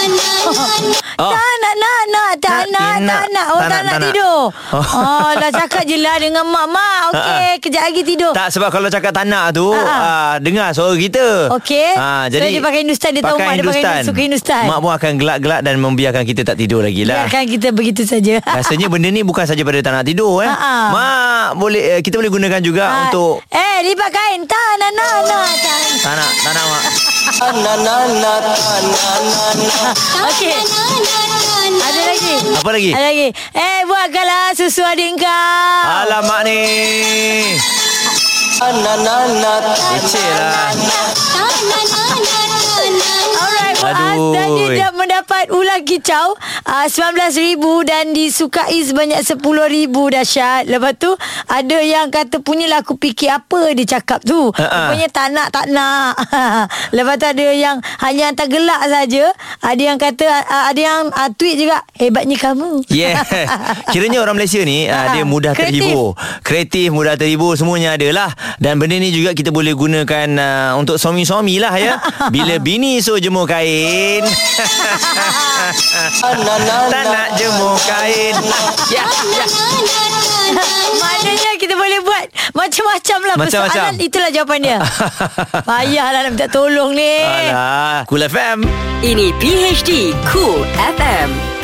[0.00, 1.32] Oh.
[1.36, 2.30] Tak nak, nak, nak.
[2.34, 3.08] Tak Tak, nak, nak.
[3.12, 3.46] tak nak.
[3.52, 4.40] Oh, Tak tak, nak, tidur.
[4.72, 4.80] Oh.
[4.80, 6.64] Oh, dah cakap je lah dengan mak.
[6.66, 7.48] Mak, okey.
[7.60, 8.32] Kejap lagi tidur.
[8.32, 9.96] Tak sebab kalau cakap tak nak tu Ha, ha.
[9.98, 11.92] uh, Dengar suara kita Okey.
[11.92, 14.64] Ah, So, dia pakai Hindustan, dia tahu mak dia pakai- suka Hindustan.
[14.64, 18.40] Mak pun akan gelak-gelak Dan membiarkan kita tak tidur lagi lah Biarkan kita begitu saja.
[18.56, 20.48] Rasanya benda ni bukan saja pada tak nak tidur eh.
[20.48, 20.72] Ha, ha.
[20.88, 24.40] Mak boleh eh, kita boleh gunakan juga Ah, untuk Eh, lipat kain.
[24.46, 25.44] Tak, nak, nak, nak.
[26.00, 26.84] Tak nak tak nak mak.
[30.30, 30.54] Okey.
[31.80, 32.34] Ada lagi?
[32.56, 32.90] Apa lagi?
[32.96, 33.28] Ada lagi.
[33.52, 35.84] Eh, buatkanlah susu adik kau.
[36.04, 36.60] Alamak ni.
[40.20, 41.08] Lah.
[43.40, 44.36] Alright, Muaz Aduh.
[44.36, 46.36] tadi dah mendapat ulang kicau
[46.68, 47.56] uh, 19,000
[47.88, 49.40] dan disukai sebanyak 10,000
[49.88, 50.68] dahsyat.
[50.68, 51.08] Lepas tu
[51.48, 54.52] ada yang kata punyalah aku fikir apa dia cakap tu.
[54.52, 54.92] Ha-ha.
[54.92, 56.20] Rupanya tak nak tak nak.
[56.96, 59.32] Lepas tu ada yang hanya hantar gelak saja.
[59.60, 62.80] Ada yang kata uh, ada yang uh, tweet juga hebatnya kamu.
[62.88, 63.20] Yeah.
[63.92, 65.84] Kiranya orang Malaysia ni uh, dia mudah kreatif.
[65.84, 66.16] terhibur.
[66.40, 68.30] Kreatif, mudah terhibur semuanya ada lah.
[68.56, 72.00] Dan benda ni juga kita boleh gunakan uh, untuk suami-suami lah ya.
[72.34, 74.24] Bila bini suruh jemur kain.
[76.88, 78.36] tak nak jemur kain.
[78.88, 79.04] Ya,
[79.36, 79.44] ya.
[80.96, 83.84] Maknanya kita boleh buat macam-macam lah Macam-macam.
[83.92, 83.94] persoalan.
[84.00, 84.78] Itulah jawapan dia.
[85.68, 87.14] Payahlah nak minta tolong ni.
[87.20, 88.64] Alah, Cool FM.
[89.00, 90.64] Ini PHD Cool
[90.96, 91.59] FM.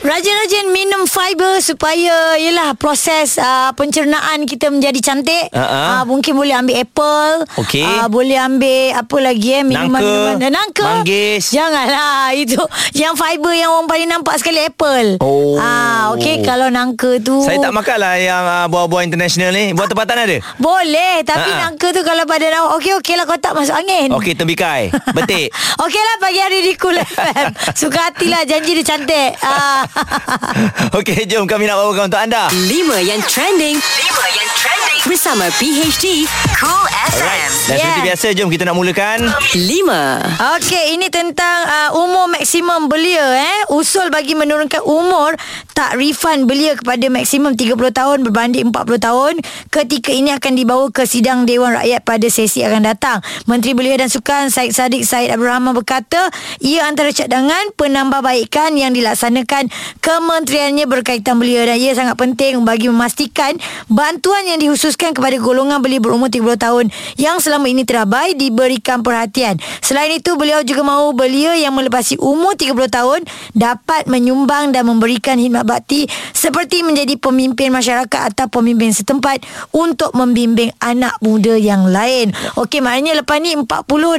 [0.00, 5.52] Rajin-rajin minum fiber supaya yalah proses uh, pencernaan kita menjadi cantik.
[5.52, 6.00] Ha.
[6.00, 7.44] Uh, mungkin boleh ambil apple.
[7.60, 7.84] Okey.
[7.84, 10.40] Uh, boleh ambil apa lagi eh minuman-minuman.
[10.40, 10.48] Nangka.
[10.56, 10.88] Nangka.
[11.04, 11.52] Manggis.
[11.52, 12.56] Janganlah itu
[12.96, 15.20] yang fiber yang orang paling nampak sekali apple.
[15.20, 15.60] Oh.
[15.60, 19.76] Ah okey kalau nangka tu Saya tak makan lah yang uh, buah-buah international ni.
[19.76, 20.38] Buah tempatan ada?
[20.56, 21.68] boleh tapi ha.
[21.68, 24.08] nangka tu kalau pada awak okey okey lah kau tak masuk angin.
[24.16, 24.88] Okey, tembikai.
[25.16, 25.52] Betik.
[25.76, 27.52] Okey lah pagi hari di Cool FM.
[27.76, 29.36] Suka hatilah janji dia cantik.
[29.44, 29.89] Ah.
[30.98, 32.48] Okey, jom kami nak bawakan untuk anda.
[32.50, 32.68] 5
[33.02, 33.76] yang trending.
[33.76, 35.00] 5 yang trending.
[35.00, 36.28] Bersama PHD
[36.60, 37.24] Cool FM.
[37.24, 37.52] Alright.
[37.66, 37.78] Dan Yeah.
[37.80, 39.18] seperti biasa, jom kita nak mulakan.
[39.56, 40.60] 5.
[40.60, 43.58] Okey, ini tentang uh, umur maksimum belia eh.
[43.72, 45.34] Usul bagi menurunkan umur
[45.72, 49.34] tak refund belia kepada maksimum 30 tahun berbanding 40 tahun.
[49.72, 53.24] Ketika ini akan dibawa ke sidang Dewan Rakyat pada sesi akan datang.
[53.48, 56.28] Menteri Belia dan Sukan Syed Saddiq Syed Abdul Rahman berkata,
[56.60, 63.56] ia antara cadangan penambahbaikan yang dilaksanakan kementeriannya berkaitan belia dan ia sangat penting bagi memastikan
[63.86, 66.84] bantuan yang dikhususkan kepada golongan belia berumur 30 tahun
[67.16, 69.60] yang selama ini terabai diberikan perhatian.
[69.80, 73.20] Selain itu, beliau juga mahu belia yang melepasi umur 30 tahun
[73.52, 80.72] dapat menyumbang dan memberikan khidmat bakti seperti menjadi pemimpin masyarakat atau pemimpin setempat untuk membimbing
[80.80, 82.32] anak muda yang lain.
[82.56, 83.66] Okey, maknanya lepas ni 40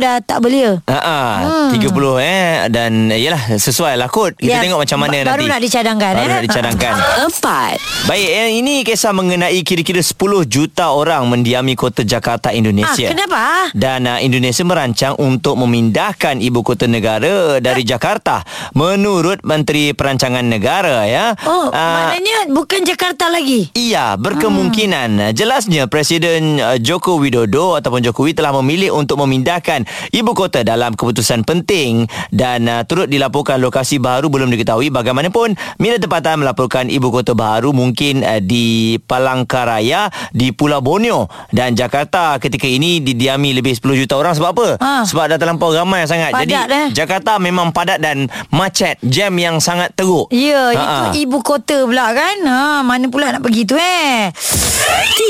[0.04, 0.80] dah tak belia.
[0.88, 1.38] Ha ah,
[1.74, 1.82] 30
[2.22, 4.38] eh dan yalah sesuai lah kot.
[4.38, 5.51] Kita Ya, tengok macam mana baru nanti.
[5.52, 6.32] Nak dicadangkan, Baru eh.
[6.32, 6.94] nak dicadangkan.
[7.28, 8.08] 4.
[8.08, 13.08] Baik, eh, ini kisah mengenai kira-kira 10 juta orang mendiami kota Jakarta Indonesia.
[13.08, 13.44] Ah, kenapa?
[13.76, 21.04] Dan uh, Indonesia merancang untuk memindahkan ibu kota negara dari Jakarta menurut Menteri Perancangan Negara
[21.04, 21.36] ya.
[21.44, 23.72] Oh, Ah, maknanya bukan Jakarta lagi.
[23.74, 25.34] Iya, berkemungkinan.
[25.34, 31.44] Jelasnya Presiden uh, Joko Widodo ataupun Jokowi telah memilih untuk memindahkan ibu kota dalam keputusan
[31.44, 34.94] penting dan uh, turut dilaporkan lokasi baru belum diketahui.
[34.94, 35.41] Bagaimanapun,
[35.82, 42.38] media tempatan melaporkan ibu kota baru mungkin uh, di Palangkaraya di Pulau Borneo dan Jakarta
[42.38, 44.68] ketika ini didiami lebih 10 juta orang sebab apa?
[44.78, 44.94] Ha.
[45.08, 46.36] Sebab dah terlampau ramai sangat.
[46.36, 46.88] Padat, Jadi eh.
[46.94, 50.30] Jakarta memang padat dan macet, jam yang sangat teruk.
[50.34, 51.12] Ya, Ha-ha.
[51.12, 52.38] itu ibu kota pula kan.
[52.46, 54.30] Ha, mana pula nak pergi tu eh.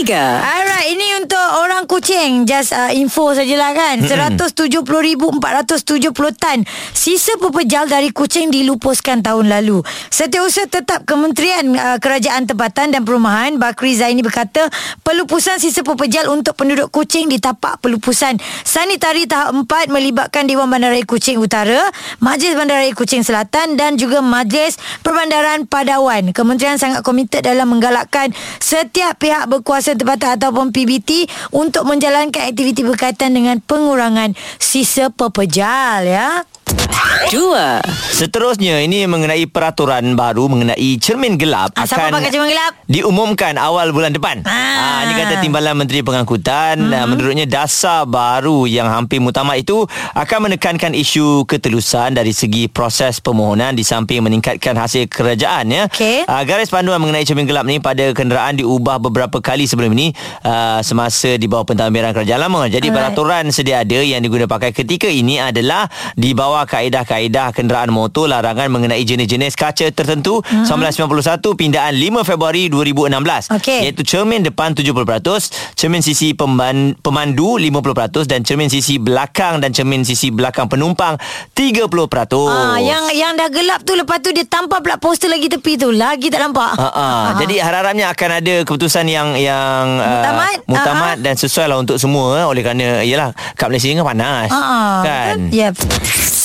[0.01, 0.17] 3.
[0.17, 2.47] Alright, ini untuk orang Kuching.
[2.47, 4.01] Just uh, info sajalah kan.
[4.01, 4.39] Mm-hmm.
[4.39, 9.83] 170,470 tan sisa pepejal dari Kuching dilupuskan tahun lalu.
[10.09, 14.71] Setiausaha tetap Kementerian uh, Kerajaan Tempatan dan Perumahan Bakri Zaini berkata
[15.05, 21.03] pelupusan sisa pepejal untuk penduduk Kuching di tapak pelupusan sanitari tahap 4 melibatkan Dewan Bandaraya
[21.05, 21.91] Kuching Utara,
[22.23, 26.33] Majlis Bandaraya Kuching Selatan dan juga Majlis Perbandaran Padawan.
[26.33, 33.35] Kementerian sangat komited dalam menggalakkan setiap pihak berkuasa tempatan ataupun PBT untuk menjalankan aktiviti berkaitan
[33.35, 36.47] dengan pengurangan sisa pepejal ya.
[36.91, 37.79] 2.
[38.11, 42.73] Seterusnya ini mengenai peraturan baru mengenai cermin gelap Ah, siapa pakai cermin gelap?
[42.91, 44.43] diumumkan awal bulan depan.
[44.43, 45.07] Ah.
[45.07, 47.07] ini kata Timbalan Menteri Pengangkutan mm-hmm.
[47.07, 53.73] menurutnya dasar baru yang hampir mutamak itu akan menekankan isu ketelusan dari segi proses permohonan
[53.73, 55.83] di samping meningkatkan hasil kerajaan ya.
[55.87, 56.27] Okey.
[56.27, 60.11] Ah, garis panduan mengenai cermin gelap ni pada kenderaan diubah beberapa kali sebelum ini
[60.43, 62.67] ah, semasa di bawah pentadbiran kerajaan lama.
[62.67, 63.15] Jadi Alright.
[63.15, 68.25] peraturan sedia ada yang diguna pakai ketika ini adalah di bawah kaedah kaedah-kaedah kenderaan motor
[68.25, 70.65] larangan mengenai jenis-jenis kaca tertentu Mhm.
[70.65, 73.85] 1991 pindaan 5 Februari 2016 Okey.
[73.85, 75.45] iaitu cermin depan 70%,
[75.77, 81.21] cermin sisi pemandu 50% dan cermin sisi belakang dan cermin sisi belakang penumpang
[81.53, 82.49] 30%.
[82.49, 85.93] Ah, yang yang dah gelap tu lepas tu dia tampal pula poster lagi tepi tu.
[85.93, 86.73] Lagi tak nampak.
[86.73, 87.25] Ha ah.
[87.37, 90.57] Jadi harap-harapnya akan ada keputusan yang yang Muktamad.
[90.57, 94.07] uh, muktamad Ah, dan sesuai lah untuk semua oleh kerana yalah kat Malaysia ni kan
[94.07, 94.49] panas.
[94.49, 95.37] Ah, kan.
[95.51, 95.75] Yep.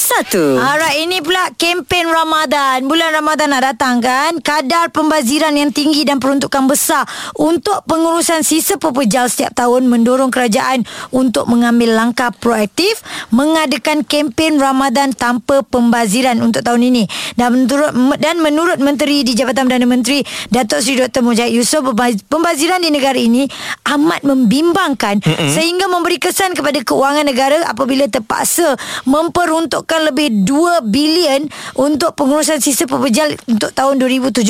[0.06, 0.54] Satu.
[0.54, 2.86] Alright, ini pula kempen Ramadan.
[2.86, 4.38] Bulan Ramadan nak datang kan?
[4.38, 7.02] Kadar pembaziran yang tinggi dan peruntukan besar
[7.34, 13.02] untuk pengurusan sisa pepejal setiap tahun mendorong kerajaan untuk mengambil langkah proaktif
[13.34, 17.10] mengadakan kempen Ramadan tanpa pembaziran untuk tahun ini.
[17.34, 17.90] Dan menurut
[18.22, 20.22] dan menurut Menteri di Jabatan Perdana Menteri
[20.54, 21.26] Datuk Seri Dr.
[21.26, 23.50] Mujahid Yusof pembaz- pembaziran di negara ini
[23.90, 25.50] amat membimbangkan mm-hmm.
[25.50, 32.84] sehingga memberi kesan kepada keuangan negara apabila terpaksa memperuntukkan lebih 2 bilion untuk pengurusan sisa
[32.84, 34.42] pepejal untuk tahun 2017.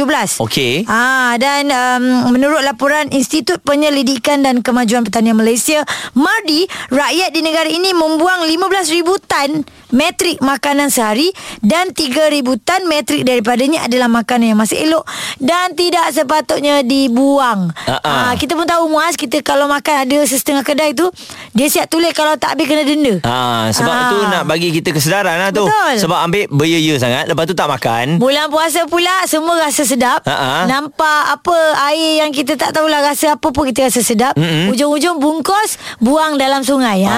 [0.43, 0.89] Okey.
[0.91, 5.87] Ah dan um, menurut laporan Institut Penyelidikan dan Kemajuan Pertanian Malaysia,
[6.17, 11.31] MARDI, rakyat di negara ini membuang 15,000 tan metrik makanan sehari
[11.61, 15.05] dan 3,000 tan metrik daripadanya adalah makanan yang masih elok
[15.37, 17.71] dan tidak sepatutnya dibuang.
[17.85, 18.01] Ah.
[18.03, 21.07] Ah, kita pun tahu Muaz kita kalau makan ada setengah kedai tu
[21.53, 23.19] dia siap tulis kalau tak habis kena denda.
[23.23, 24.09] Ha, sebab Ah.
[24.09, 25.65] tu nak bagi kita kesedaran lah tu.
[25.65, 25.95] Betul.
[25.99, 28.17] Sebab ambil beria sangat lepas tu tak makan.
[28.17, 30.23] Bulan puasa pula semua rasa sedap.
[30.23, 30.67] Ha-ha.
[30.67, 31.57] Nampak apa
[31.87, 34.35] air yang kita tak tahulah rasa apa pun kita rasa sedap.
[34.35, 34.71] Mm-mm.
[34.71, 37.03] Ujung-ujung bungkus buang dalam sungai.
[37.03, 37.17] Alah,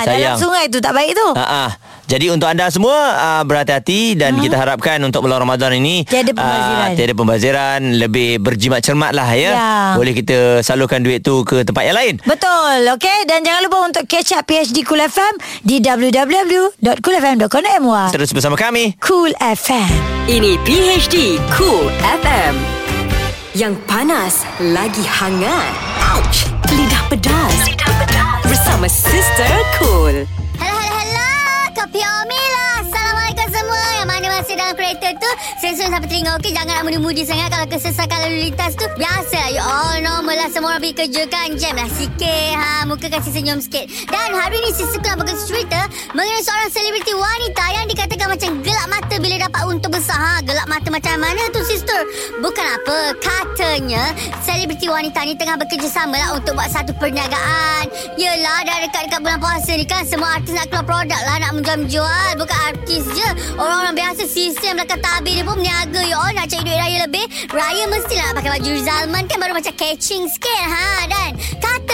[0.00, 0.38] ha, dalam sayang.
[0.38, 1.28] sungai tu tak baik tu.
[1.34, 1.70] Ha ah.
[2.10, 6.82] Jadi untuk anda semua uh, berhati-hati dan kita harapkan untuk bulan Ramadan ini Tiada pembaziran.
[6.82, 9.54] ah, tiada pembaziran, lebih berjimat cermat lah ya.
[9.54, 9.94] Ya.
[9.94, 12.18] Boleh kita salurkan duit tu ke tempat yang lain.
[12.26, 13.18] Betul, okey.
[13.24, 18.06] Dan jangan lupa untuk catch up PHD Cool FM di www.coolfm.com.my.
[18.10, 18.98] Terus bersama kami.
[18.98, 19.94] Cool FM.
[20.26, 22.58] Ini PHD Cool FM.
[23.54, 25.70] Yang panas lagi hangat.
[26.10, 26.50] Ouch!
[26.70, 27.54] Lidah pedas.
[27.66, 28.42] Lidah pedas.
[28.42, 30.26] Bersama Sister Cool.
[31.92, 32.39] 表明。
[34.50, 35.30] Masih dalam kereta tu,
[35.62, 36.34] sensor sampai telinga.
[36.34, 37.54] Okey, jangan nak mudi-mudi sangat.
[37.54, 39.50] Kalau kesesakan lalu lintas tu, biasa lah.
[39.54, 40.50] You all normal lah.
[40.50, 41.54] Semua orang pergi kerja kan.
[41.54, 42.50] Jam lah sikit.
[42.58, 43.86] Ha, muka kasih senyum sikit.
[44.10, 45.86] Dan hari ni, Sister Kul nak berkongsi cerita
[46.18, 50.18] mengenai seorang selebriti wanita yang dikatakan macam gelap mata bila dapat untung besar.
[50.18, 52.00] Ha, gelap mata macam mana tu, Sister?
[52.42, 52.98] Bukan apa.
[53.22, 54.02] Katanya,
[54.42, 57.86] selebriti wanita ni tengah bekerjasama lah untuk buat satu perniagaan.
[58.18, 60.02] Yelah, dah dekat-dekat bulan puasa ni kan.
[60.02, 61.38] Semua artis nak keluar produk lah.
[61.38, 62.30] Nak menjual-jual.
[62.34, 63.28] Bukan artis je.
[63.54, 66.00] Orang-orang biasa sistem belakang tabir dia pun berniaga.
[66.00, 67.26] Ya Allah, nak cari duit raya lebih.
[67.52, 70.62] Raya mestilah pakai baju Zalman kan baru macam catching sikit.
[70.64, 71.30] Ha, dan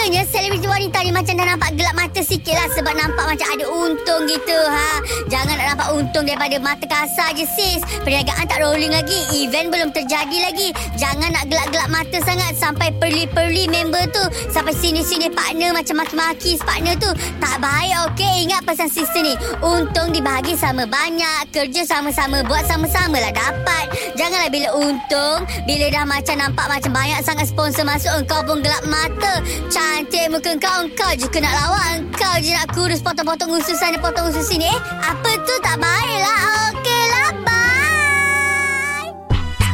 [0.07, 2.71] katanya selebriti wanita ni macam dah nampak gelap mata sikit lah.
[2.71, 4.55] Sebab nampak macam ada untung gitu.
[4.55, 7.83] Ha, jangan nak nampak untung daripada mata kasar je sis.
[8.07, 9.19] Perniagaan tak rolling lagi.
[9.35, 10.71] Event belum terjadi lagi.
[10.95, 14.23] Jangan nak gelap-gelap mata sangat sampai perli-perli member tu.
[14.47, 17.11] Sampai sini-sini partner macam maki-maki partner tu.
[17.43, 18.47] Tak baik okey.
[18.47, 19.35] Ingat pesan sister ni.
[19.59, 21.51] Untung dibahagi sama banyak.
[21.51, 22.47] Kerja sama-sama.
[22.47, 23.91] Buat sama-sama lah dapat.
[24.15, 25.43] Janganlah bila untung.
[25.67, 28.15] Bila dah macam nampak macam banyak sangat sponsor masuk.
[28.15, 29.43] Engkau pun gelap mata.
[29.67, 29.96] Cantik
[30.29, 30.77] muka engkau.
[30.85, 31.85] Engkau juga nak lawak.
[31.97, 34.69] Engkau je nak kurus potong-potong usus sana potong usus sini.
[34.69, 36.39] Eh apa tu tak baik lah.
[36.69, 37.29] Okey lah.
[37.41, 39.09] Bye.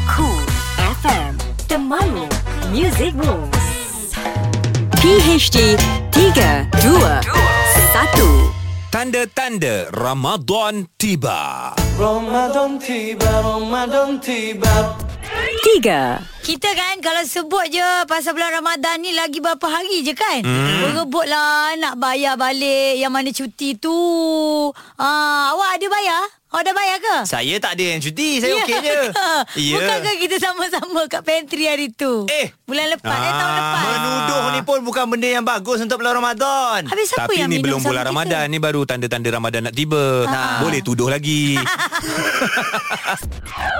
[0.07, 0.43] Cool
[1.03, 1.33] FM.
[1.67, 2.25] Temanmu.
[2.71, 4.15] Music Rules.
[5.03, 5.75] PHD
[6.15, 8.63] 3, 2, 1.
[8.93, 11.73] Tanda-tanda Ramadan tiba.
[11.99, 14.95] Ramadan tiba, Ramadan tiba.
[15.63, 16.43] 3.
[16.43, 20.43] Kita kan kalau sebut je pasal bulan Ramadan ni lagi berapa hari je kan?
[20.43, 20.83] Hmm.
[20.83, 23.95] Berebut lah nak bayar balik yang mana cuti tu.
[24.93, 26.23] Ah, awak ada bayar?
[26.51, 27.15] Awak dah bayar ke?
[27.25, 28.93] Saya tak ada yang cuti, saya okey je.
[29.63, 29.73] Ya.
[29.73, 32.27] Bukankah kita sama-sama kat pantry hari tu?
[32.27, 32.51] Eh.
[32.63, 33.57] Bulan lepas, eh tahun Ah.
[33.57, 33.83] lepas.
[33.87, 36.85] Menuduh ni pun bukan benda yang bagus untuk bulan Ramadan.
[36.85, 38.09] Habis siapa Tapi yang ni belum bulan kita?
[38.11, 40.27] Ramadan Ni baru tanda-tanda Ramadan nak tiba
[40.59, 41.55] Boleh tuduh lagi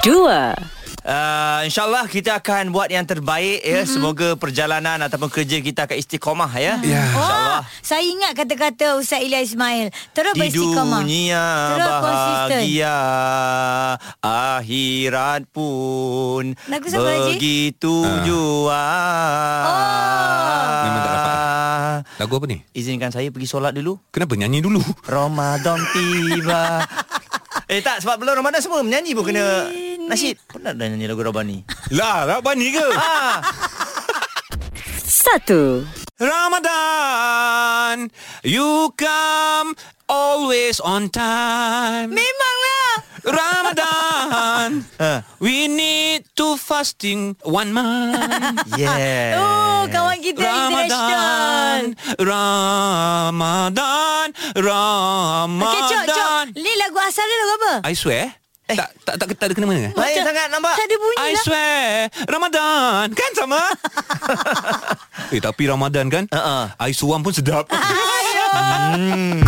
[0.01, 0.82] 2.
[1.03, 3.83] Uh, InsyaAllah kita akan buat yang terbaik ya.
[3.83, 3.91] Mm-hmm.
[3.91, 6.79] Semoga perjalanan ataupun kerja kita akan istiqomah ya.
[6.79, 7.03] Ya.
[7.03, 7.59] InsyaAllah.
[7.59, 9.91] Oh, saya ingat kata-kata Ustaz Ilya Ismail.
[10.11, 11.03] Terus Di beristiqamah.
[11.03, 11.43] dunia
[11.75, 12.47] Terus konsisten.
[12.55, 12.97] bahagia
[14.17, 17.35] Akhirat pun Lagu siapa, Haji?
[17.35, 18.23] Begitu Ah.
[18.23, 18.83] jua
[20.83, 21.37] Memang tak dapat.
[22.15, 22.57] Lagu apa ni?
[22.71, 24.79] Izinkan saya pergi solat dulu Kenapa nyanyi dulu?
[25.03, 26.79] Ramadan tiba
[27.73, 29.65] Eh tak sebab bulan Ramadan semua menyanyi pun kena
[30.05, 30.37] nasyid.
[30.45, 31.65] Pernah dah nyanyi lagu Rabani.
[31.89, 32.85] Lah, Rabani ke?
[32.93, 33.41] ah.
[35.41, 36.21] 1.
[36.21, 38.13] Ramadan
[38.45, 39.73] You come
[40.07, 42.91] always on time Memanglah
[43.23, 44.83] Ramadan.
[45.43, 48.19] We need to fasting one month.
[48.75, 49.39] Yeah.
[49.39, 51.95] Oh, kawan kita Ramadan.
[52.19, 54.27] Ramadan,
[54.59, 55.71] Ramadan.
[55.71, 56.43] Okay, Cok, Cok.
[56.57, 57.73] Ni lagu asal dia lagu apa?
[57.87, 58.35] I swear.
[58.63, 58.79] Eh.
[58.79, 60.71] Tak, tak, tak, tak ada kena mana Lain sangat nampak.
[60.79, 61.43] Tak ada bunyi I lah.
[61.43, 61.83] swear
[62.31, 63.59] Ramadan Kan sama
[65.35, 66.71] Eh tapi Ramadan kan Uh-uh.
[66.79, 67.67] I suam pun sedap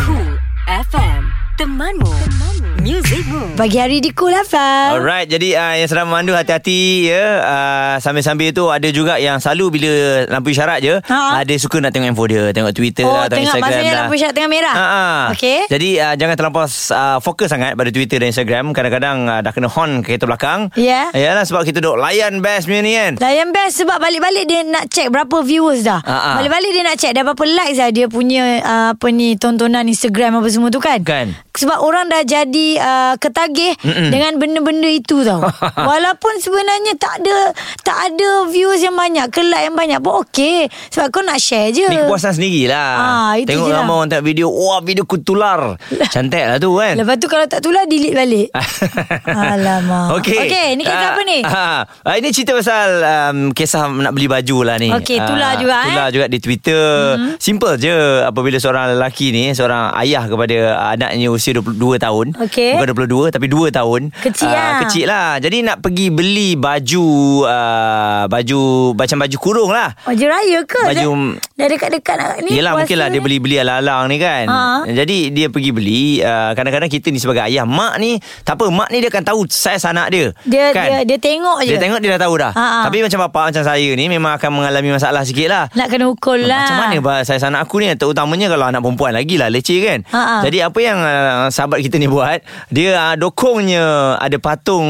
[0.03, 0.34] Cool
[0.66, 2.44] FM Temanmu, Temanmu.
[2.86, 4.89] Musicmu Pagi hari di Cool FM.
[4.93, 7.23] Alright, jadi uh, yang sedang memandu hati-hati ya.
[7.41, 9.91] Uh, sambil-sambil tu ada juga yang selalu bila
[10.29, 11.41] lampu isyarat je, Ha.
[11.41, 13.99] ada suka nak tengok info dia, tengok Twitter Oh, lah, tengok tengok Instagram maksudnya lah.
[13.99, 14.75] lampu isyarat tengah merah?
[14.75, 14.86] Ha.
[15.33, 15.59] Okey.
[15.65, 18.69] Jadi uh, jangan terlampau uh, fokus sangat pada Twitter dan Instagram.
[18.69, 20.69] Kadang-kadang uh, dah kena horn kereta belakang.
[20.77, 21.09] Ya.
[21.09, 23.17] Yalah sebab kita duk layan best punya ni kan.
[23.17, 26.05] Layan best sebab balik-balik dia nak check berapa viewers dah.
[26.05, 26.31] Ha, ha.
[26.38, 30.38] Balik-balik dia nak check dah berapa likes dah dia punya uh, apa ni tontonan Instagram
[30.38, 31.01] apa semua tu kan.
[31.01, 31.33] Kan.
[31.55, 34.09] Sebab orang dah jadi uh, ketagih Mm-mm.
[34.09, 35.43] dengan benda-benda itu tau.
[35.89, 37.38] Walaupun sebenarnya tak ada
[37.82, 40.65] tak ada views yang banyak, ke like yang banyak pun okey.
[40.89, 41.86] Sebab kau nak share je.
[41.86, 43.80] Ni kepuasan sendiri lah Ah, itu Tengok je lah.
[43.82, 45.76] ramai orang tengok video Wah video ku tular
[46.13, 48.47] Cantik lah tu kan Lepas tu kalau tak tular delete balik.
[49.26, 50.19] Alamak.
[50.19, 50.39] Okey.
[50.41, 51.38] Okey, ni kisah Ah, apa ni?
[51.41, 54.89] ah, ah, ini cerita pasal um, kisah nak beli baju lah ni.
[54.91, 55.88] Okey, tular Ah, juga, eh?
[55.89, 56.86] Tular juga di Twitter.
[57.15, 57.32] Mm-hmm.
[57.38, 60.55] Simple je apabila seorang lelaki ni, seorang ayah kepada
[60.89, 62.26] anaknya usia 22 tahun.
[62.39, 62.64] Okey.
[62.74, 64.01] Bukan 22 tapi 2 tahun.
[64.18, 64.72] Kecil Ah, lah.
[64.82, 65.30] Kecil lah.
[65.38, 67.05] Jadi nak pergi beli baju
[67.45, 68.59] uh, baju
[68.93, 69.93] macam baju kurung lah.
[70.01, 70.82] Baju raya ke?
[70.84, 72.51] Baju- Dah, dekat-dekat nak ni.
[72.51, 74.84] Yelah mungkin lah dia beli-beli alang-alang ni kan Ha.
[74.86, 78.89] Jadi dia pergi beli uh, Kadang-kadang kita ni sebagai ayah Mak ni Tak apa Mak
[78.89, 80.86] ni dia akan tahu Saiz anak dia Dia, kan?
[80.86, 81.70] dia dia tengok je.
[81.70, 82.80] Dia tengok dia dah tahu dah Ha, ha.
[82.86, 86.38] Tapi macam bapak Macam saya ni Memang akan mengalami masalah sikit lah Nak kena ukur
[86.38, 86.61] lah.
[86.61, 89.99] Macam mana bah, saiz anak aku ni Terutamanya kalau anak perempuan lagi lah Leceh kan
[90.05, 90.36] Ha, ha.
[90.41, 93.85] Jadi apa yang uh, Sahabat kita ni buat Dia uh, dokongnya
[94.17, 94.87] Ada patung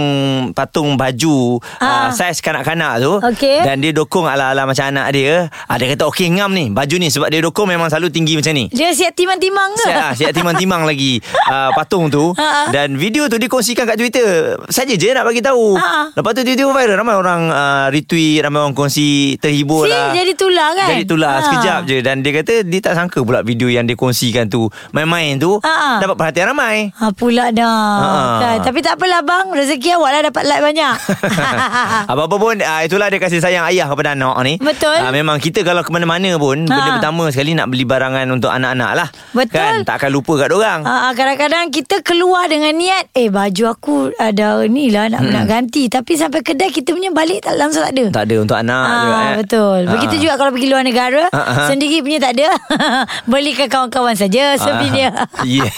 [0.51, 1.87] Patung baju Ha.
[1.87, 3.61] uh, Saiz kanak-kanak tu Okey.
[3.61, 7.07] Dan dia dokong ala-ala macam anak dia uh, Dia kata okey ngam ni Baju ni
[7.07, 9.85] Sebab dia dokong memang selalu tinggi macam ni Dia siap timang-timang ke?
[9.85, 14.57] Siap, ah, siap timang-timang lagi uh, patung tu Ha, dan video tu dikongsikan kat Twitter.
[14.67, 15.75] Saja je nak bagi tahu.
[15.75, 16.11] Ha.
[16.11, 19.05] Lepas tu tiba-tiba viral ramai orang uh, retweet, ramai orang kongsi
[19.37, 20.11] terhibur Si, lah.
[20.11, 20.87] jadi tular kan?
[20.89, 21.41] Jadi tular Ha.
[21.41, 25.37] sekejap je dan dia kata dia tak sangka pula video yang dia kongsikan tu main-main
[25.37, 25.97] tu ha.
[25.97, 26.91] dapat perhatian ramai.
[26.93, 27.83] Ha pula dah.
[27.95, 28.09] Ha.
[28.39, 28.57] Kan?
[28.63, 30.93] Tapi tak apalah bang, rezeki awak lah dapat like banyak.
[32.11, 34.53] Apa-apa pun uh, itulah dia kasih sayang ayah kepada anak ni.
[34.57, 34.95] Betul.
[34.95, 36.71] Uh, memang kita kalau ke mana-mana pun Ha.
[36.71, 39.07] benda pertama sekali nak beli barangan untuk anak-anak lah.
[39.31, 39.53] Betul.
[39.55, 40.79] Kan tak akan lupa kat orang.
[40.81, 45.87] Ha, kadang-kadang kita keluar dengan niat Eh baju aku ada ni lah nak, nak ganti
[45.87, 49.11] Tapi sampai kedai kita punya balik tak langsung tak ada Tak ada untuk anak juga,
[49.11, 49.35] Ah, eh.
[49.37, 49.79] betul.
[49.87, 50.21] Begitu Ah.
[50.21, 51.67] juga kalau pergi luar negara, ah.
[51.67, 52.47] sendiri punya tak ada.
[53.31, 55.09] Belikan kawan-kawan saja sebenarnya.
[55.43, 55.69] Yeah.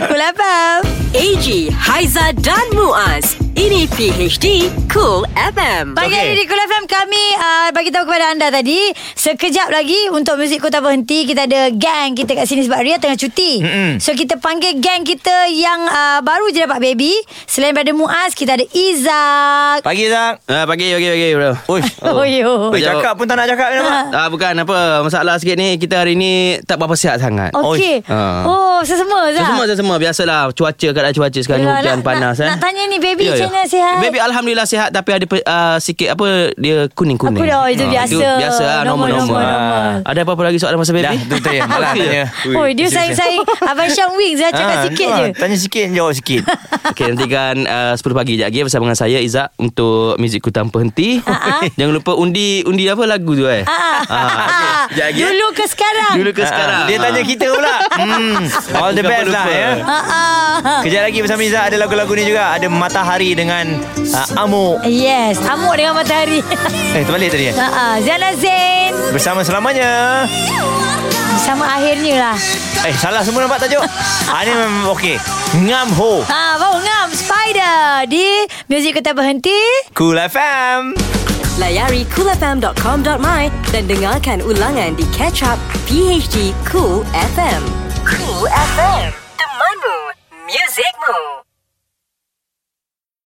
[0.00, 0.20] Cool
[0.58, 0.82] FM.
[1.08, 6.20] AG, Haiza dan Muaz Ini PHD Cool FM Pagi Okey.
[6.20, 10.60] hari di Kul FM kami uh, bagi tahu kepada anda tadi sekejap lagi untuk muzik
[10.60, 13.60] kota berhenti kita ada gang kita kat sini sebab Ria tengah cuti.
[13.60, 13.90] Mm-mm.
[13.98, 17.12] So kita panggil gang kita yang uh, baru je dapat baby.
[17.44, 19.82] Selain daripada Muaz kita ada Izak.
[19.82, 20.44] Pagi Zak.
[20.46, 21.52] Ah, pagi, pagi, pagi bro.
[21.68, 21.82] Oi.
[22.08, 22.72] Oh, yo.
[22.72, 24.04] Oi, cakap pun tak nak cakap ni nampak.
[24.16, 28.00] Ah, bukan apa Masalah sikit ni Kita hari ni Tak berapa sihat sangat Okey.
[28.08, 28.48] Ah.
[28.48, 29.44] Oh, sesama Zak.
[29.44, 32.48] Semua semua biasalah cuaca keadaan cuaca sekarang Yalah, hujan nak- panas nak- eh.
[32.48, 33.34] nak tanya ni, baby Ya, ya.
[33.34, 33.96] macam mana sihat?
[33.98, 37.36] Baby alhamdulillah sihat tapi ada uh, sikit apa dia kuning-kuning.
[37.36, 38.10] Apa dah, itu biasa.
[38.10, 39.40] Itu biasa lah, Normal, normal normal.
[39.40, 39.92] normal, normal.
[40.04, 41.04] Ada apa-apa lagi soalan masa baby?
[41.04, 41.62] Dah, tu tanya.
[41.70, 42.24] Malah tanya.
[42.50, 45.26] Oh, dia saing-saing Abang Syam Wings Zak cakap Ah, sikit je.
[45.34, 46.42] Tanya sikit, jawab sikit.
[46.90, 51.20] Okey, nantikan uh, 10 pagi je lagi bersama dengan saya Izzak untuk muzikku tanpa henti.
[51.22, 51.62] Ah, ah.
[51.78, 53.62] Jangan lupa undi undi apa lagu tu eh?
[53.64, 54.86] Ah, Ah.
[54.88, 55.28] Sekejap lagi, eh.
[55.28, 56.12] Dulu ke sekarang.
[56.14, 56.82] Dulu ke Ah, sekarang.
[56.86, 57.74] Dia tanya kita pula.
[57.92, 58.36] Hmm.
[58.74, 59.70] All the best lah ya.
[59.80, 60.37] Ah, ah.
[60.84, 62.54] Kejap lagi bersama Izzat ada lagu-lagu ni juga.
[62.54, 63.78] Ada Matahari dengan
[64.14, 64.82] uh, Amuk.
[64.86, 66.40] Yes, amuk dengan matahari.
[66.98, 67.54] Eh, terbalik tadi eh?
[67.54, 70.24] Ha ah, Ziana Zain Bersama selamanya.
[71.38, 72.36] sama akhirnya lah.
[72.82, 73.80] Eh, salah semua nampak tajuk.
[74.32, 75.16] ah, ni memang okey.
[75.64, 76.26] Ngam Ho.
[76.26, 78.26] Ha, baru ngam Spider di
[78.66, 79.56] Music Kota Berhenti.
[79.94, 80.98] Cool FM.
[81.58, 85.58] Layari coolfm.com.my Dan dengarkan ulangan di Catch Up
[85.90, 87.02] PHD Cool
[87.34, 87.62] FM
[88.06, 90.07] Cool FM Temanmu
[90.48, 91.47] Music Move.